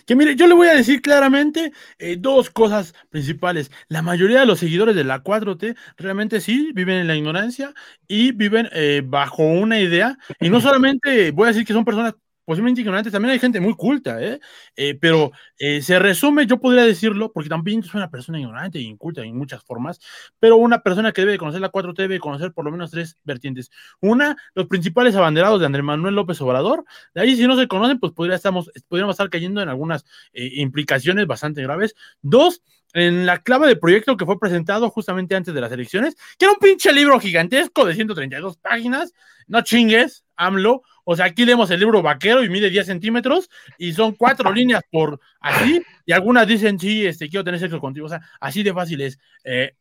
Que 0.06 0.16
mire, 0.16 0.36
yo 0.36 0.46
le 0.46 0.54
voy 0.54 0.68
a 0.68 0.74
decir 0.74 1.02
claramente 1.02 1.72
eh, 1.98 2.16
dos 2.18 2.50
cosas 2.50 2.94
principales. 3.10 3.70
La 3.88 4.02
mayoría 4.02 4.40
de 4.40 4.46
los 4.46 4.58
seguidores 4.58 4.94
de 4.94 5.04
la 5.04 5.22
4T 5.22 5.76
realmente 5.96 6.40
sí 6.40 6.70
viven 6.74 6.96
en 6.96 7.06
la 7.06 7.16
ignorancia 7.16 7.74
y 8.08 8.32
viven 8.32 8.68
eh, 8.72 9.02
bajo 9.04 9.42
una 9.42 9.80
idea. 9.80 10.18
Y 10.40 10.50
no 10.50 10.60
solamente 10.60 11.30
voy 11.30 11.44
a 11.44 11.48
decir 11.48 11.66
que 11.66 11.72
son 11.72 11.84
personas 11.84 12.14
posiblemente 12.44 12.80
ignorantes, 12.80 13.12
también 13.12 13.32
hay 13.32 13.38
gente 13.38 13.60
muy 13.60 13.74
culta, 13.74 14.22
¿eh? 14.22 14.40
eh 14.76 14.98
pero 15.00 15.32
eh, 15.58 15.82
se 15.82 15.98
resume, 15.98 16.46
yo 16.46 16.60
podría 16.60 16.84
decirlo, 16.84 17.32
porque 17.32 17.48
también 17.48 17.82
soy 17.82 17.98
una 17.98 18.10
persona 18.10 18.38
ignorante 18.38 18.78
e 18.78 18.82
inculta 18.82 19.22
en 19.22 19.36
muchas 19.36 19.62
formas, 19.62 20.00
pero 20.38 20.56
una 20.56 20.82
persona 20.82 21.12
que 21.12 21.22
debe 21.22 21.38
conocer 21.38 21.60
la 21.60 21.70
4T 21.70 21.96
debe 21.96 22.18
conocer 22.18 22.52
por 22.52 22.64
lo 22.64 22.70
menos 22.70 22.90
tres 22.90 23.18
vertientes. 23.24 23.70
Una, 24.00 24.36
los 24.54 24.66
principales 24.66 25.14
abanderados 25.14 25.60
de 25.60 25.66
Andrés 25.66 25.84
Manuel 25.84 26.14
López 26.14 26.40
Obrador. 26.40 26.84
De 27.14 27.20
ahí, 27.20 27.36
si 27.36 27.46
no 27.46 27.56
se 27.56 27.68
conocen, 27.68 27.98
pues 27.98 28.12
podría 28.12 28.36
estamos, 28.36 28.70
podríamos 28.88 29.14
estar 29.14 29.30
cayendo 29.30 29.62
en 29.62 29.68
algunas 29.68 30.04
eh, 30.32 30.50
implicaciones 30.54 31.26
bastante 31.26 31.62
graves. 31.62 31.94
Dos, 32.22 32.62
en 32.92 33.26
la 33.26 33.42
clave 33.42 33.68
de 33.68 33.76
proyecto 33.76 34.16
que 34.16 34.26
fue 34.26 34.38
presentado 34.38 34.90
justamente 34.90 35.34
antes 35.34 35.54
de 35.54 35.60
las 35.60 35.72
elecciones, 35.72 36.16
que 36.38 36.44
era 36.44 36.52
un 36.52 36.58
pinche 36.58 36.92
libro 36.92 37.18
gigantesco 37.20 37.84
de 37.84 37.94
132 37.94 38.56
páginas, 38.58 39.12
no 39.46 39.62
chingues, 39.62 40.24
AMLO, 40.36 40.82
o 41.04 41.16
sea, 41.16 41.26
aquí 41.26 41.44
leemos 41.44 41.70
el 41.70 41.80
libro 41.80 42.02
vaquero 42.02 42.44
y 42.44 42.48
mide 42.48 42.70
10 42.70 42.86
centímetros 42.86 43.50
y 43.78 43.92
son 43.92 44.14
cuatro 44.14 44.52
líneas 44.52 44.82
por 44.90 45.20
así, 45.40 45.82
y 46.06 46.12
algunas 46.12 46.46
dicen, 46.46 46.78
sí, 46.78 47.06
este, 47.06 47.28
quiero 47.28 47.44
tener 47.44 47.60
sexo 47.60 47.80
contigo, 47.80 48.06
o 48.06 48.08
sea, 48.10 48.20
así 48.40 48.62
de 48.62 48.72
fácil 48.72 49.00
es. 49.00 49.18
Eh, 49.44 49.74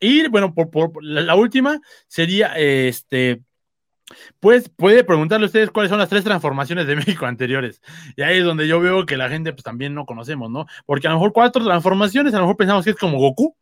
y 0.00 0.26
bueno, 0.28 0.52
por, 0.54 0.90
la, 1.04 1.34
última 1.36 1.80
sería, 2.08 2.54
este, 2.56 3.42
pues 4.40 4.68
puede 4.68 5.04
preguntarle 5.04 5.44
a 5.44 5.46
ustedes 5.46 5.70
cuáles 5.70 5.90
son 5.90 5.98
las 5.98 6.08
tres 6.08 6.24
transformaciones 6.24 6.86
de 6.86 6.96
México 7.16 7.26
anteriores. 7.26 7.80
Y 8.16 8.22
ahí 8.22 8.38
es 8.38 8.44
donde 8.44 8.66
yo 8.66 8.80
veo 8.80 9.06
que 9.06 9.16
la 9.16 9.28
gente 9.28 9.52
pues 9.52 9.62
también 9.62 9.94
no 9.94 10.06
conocemos, 10.06 10.50
¿no? 10.50 10.66
Porque 10.86 11.06
a 11.06 11.10
lo 11.10 11.16
mejor 11.16 11.32
cuatro 11.32 11.64
transformaciones, 11.64 12.34
a 12.34 12.38
lo 12.38 12.44
mejor 12.44 12.56
pensamos 12.56 12.84
que 12.84 12.90
es 12.90 12.96
como 12.96 13.18
Goku, 13.18 13.56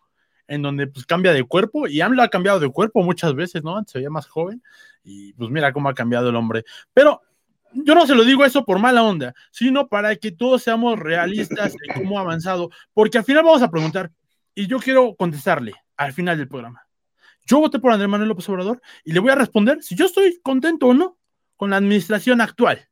en 0.48 0.62
donde 0.62 0.88
pues 0.88 1.06
cambia 1.06 1.32
de 1.32 1.44
cuerpo, 1.44 1.86
y 1.86 2.00
AMLO 2.00 2.22
ha 2.22 2.28
cambiado 2.28 2.58
de 2.58 2.68
cuerpo 2.68 3.02
muchas 3.02 3.34
veces, 3.34 3.62
¿no? 3.62 3.76
Antes 3.76 3.92
se 3.92 3.98
veía 3.98 4.10
más 4.10 4.26
joven, 4.26 4.62
y 5.04 5.32
pues 5.34 5.48
mira 5.48 5.72
cómo 5.72 5.88
ha 5.88 5.94
cambiado 5.94 6.28
el 6.28 6.36
hombre. 6.36 6.64
Pero 6.92 7.22
yo 7.72 7.94
no 7.94 8.06
se 8.06 8.16
lo 8.16 8.24
digo 8.24 8.44
eso 8.44 8.64
por 8.64 8.80
mala 8.80 9.04
onda, 9.04 9.32
sino 9.52 9.86
para 9.88 10.16
que 10.16 10.32
todos 10.32 10.62
seamos 10.62 10.98
realistas 10.98 11.76
en 11.86 12.02
cómo 12.02 12.18
ha 12.18 12.22
avanzado, 12.22 12.70
porque 12.92 13.18
al 13.18 13.24
final 13.24 13.44
vamos 13.44 13.62
a 13.62 13.70
preguntar, 13.70 14.10
y 14.54 14.66
yo 14.66 14.78
quiero 14.80 15.14
contestarle 15.14 15.74
al 15.96 16.12
final 16.12 16.36
del 16.36 16.48
programa. 16.48 16.84
Yo 17.46 17.59
voté 17.59 17.79
por 17.79 17.92
Andrés 17.92 18.09
Manuel 18.09 18.29
López 18.29 18.48
Obrador 18.48 18.81
y 19.05 19.12
le 19.12 19.20
voy 19.20 19.31
a 19.31 19.35
responder 19.35 19.83
si 19.83 19.94
yo 19.94 20.07
estoy 20.07 20.40
contento 20.42 20.87
o 20.87 20.94
no 20.94 21.18
con 21.57 21.70
la 21.70 21.76
administración 21.76 22.40
actual. 22.40 22.88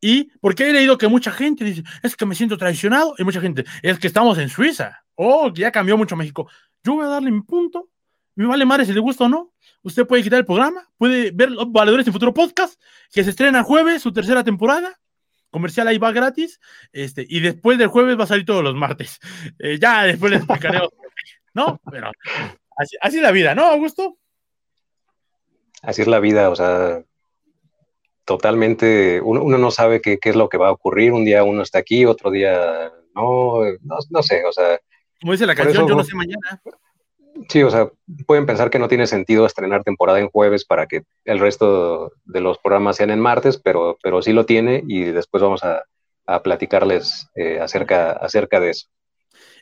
Y 0.00 0.30
porque 0.40 0.68
he 0.68 0.72
leído 0.72 0.98
que 0.98 1.08
mucha 1.08 1.30
gente 1.30 1.64
dice, 1.64 1.82
es 2.02 2.16
que 2.16 2.26
me 2.26 2.34
siento 2.34 2.58
traicionado, 2.58 3.14
y 3.16 3.24
mucha 3.24 3.40
gente, 3.40 3.64
es 3.82 3.98
que 3.98 4.06
estamos 4.06 4.36
en 4.36 4.50
Suiza, 4.50 5.04
oh, 5.14 5.50
que 5.50 5.62
ya 5.62 5.72
cambió 5.72 5.96
mucho 5.96 6.14
México. 6.14 6.46
Yo 6.82 6.94
voy 6.94 7.06
a 7.06 7.08
darle 7.08 7.30
mi 7.30 7.40
punto, 7.40 7.88
me 8.34 8.46
vale 8.46 8.66
madre 8.66 8.84
si 8.84 8.92
le 8.92 9.00
gusta 9.00 9.24
o 9.24 9.28
no. 9.28 9.54
Usted 9.82 10.06
puede 10.06 10.22
quitar 10.22 10.40
el 10.40 10.44
programa, 10.44 10.86
puede 10.98 11.30
ver 11.30 11.50
los 11.50 11.72
Valedores 11.72 12.06
en 12.06 12.12
Futuro 12.12 12.34
Podcast, 12.34 12.78
que 13.10 13.24
se 13.24 13.30
estrena 13.30 13.62
jueves, 13.62 14.02
su 14.02 14.12
tercera 14.12 14.44
temporada. 14.44 15.00
Comercial 15.50 15.88
ahí 15.88 15.98
va 15.98 16.12
gratis, 16.12 16.60
este, 16.92 17.24
y 17.26 17.40
después 17.40 17.78
del 17.78 17.88
jueves 17.88 18.18
va 18.18 18.24
a 18.24 18.26
salir 18.26 18.44
todos 18.44 18.62
los 18.62 18.74
martes. 18.74 19.20
Eh, 19.58 19.78
ya 19.80 20.02
después 20.02 20.32
les 20.32 20.40
explicaré. 20.40 20.80
¿No? 21.54 21.80
Pero 21.90 22.10
así, 22.76 22.96
así 23.00 23.16
es 23.16 23.22
la 23.22 23.32
vida, 23.32 23.54
¿no, 23.54 23.66
Augusto? 23.66 24.16
Así 25.82 26.02
es 26.02 26.08
la 26.08 26.20
vida, 26.20 26.48
o 26.50 26.56
sea, 26.56 27.02
totalmente, 28.24 29.20
uno, 29.20 29.58
no 29.58 29.70
sabe 29.70 30.00
qué, 30.00 30.18
es 30.22 30.36
lo 30.36 30.48
que 30.48 30.56
va 30.56 30.68
a 30.68 30.72
ocurrir, 30.72 31.12
un 31.12 31.24
día 31.24 31.44
uno 31.44 31.62
está 31.62 31.78
aquí, 31.78 32.06
otro 32.06 32.30
día 32.30 32.90
no, 33.14 33.60
no, 34.10 34.22
sé, 34.22 34.44
o 34.44 34.52
sea. 34.52 34.78
Como 35.20 35.32
dice 35.32 35.46
la 35.46 35.54
canción, 35.54 35.86
yo 35.86 35.94
no 35.94 36.04
sé 36.04 36.14
mañana. 36.14 36.60
Sí, 37.48 37.62
o 37.62 37.70
sea, 37.70 37.90
pueden 38.26 38.46
pensar 38.46 38.70
que 38.70 38.78
no 38.78 38.88
tiene 38.88 39.06
sentido 39.06 39.44
estrenar 39.44 39.82
temporada 39.82 40.20
en 40.20 40.28
jueves 40.28 40.64
para 40.64 40.86
que 40.86 41.02
el 41.24 41.40
resto 41.40 42.12
de 42.24 42.40
los 42.40 42.58
programas 42.58 42.96
sean 42.96 43.10
en 43.10 43.20
martes, 43.20 43.58
pero, 43.58 43.98
pero 44.02 44.22
sí 44.22 44.32
lo 44.32 44.46
tiene 44.46 44.84
y 44.86 45.04
después 45.04 45.42
vamos 45.42 45.62
a, 45.64 45.82
platicarles 46.42 47.28
eh, 47.34 47.60
acerca, 47.60 48.12
acerca 48.12 48.58
de 48.58 48.70
eso. 48.70 48.88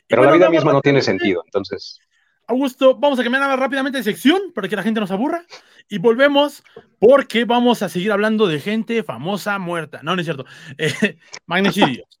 Pero 0.07 0.23
la 0.23 0.31
vida 0.31 0.49
misma 0.49 0.71
no 0.71 0.81
tiene 0.81 1.01
sentido, 1.01 1.41
entonces. 1.45 1.99
Augusto, 2.47 2.95
vamos 2.95 3.19
a 3.19 3.23
cambiar 3.23 3.57
rápidamente 3.57 3.97
de 3.97 4.03
sección 4.03 4.51
para 4.53 4.67
que 4.67 4.75
la 4.75 4.83
gente 4.83 4.99
nos 4.99 5.11
aburra 5.11 5.45
y 5.89 5.97
volvemos 5.97 6.63
porque 6.99 7.45
vamos 7.45 7.81
a 7.81 7.89
seguir 7.89 8.11
hablando 8.11 8.47
de 8.47 8.59
gente 8.59 9.03
famosa 9.03 9.59
muerta. 9.59 10.01
No, 10.03 10.15
no 10.15 10.21
es 10.21 10.25
cierto. 10.25 10.45
Eh, 10.77 11.17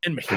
en 0.01 0.15
México. 0.15 0.35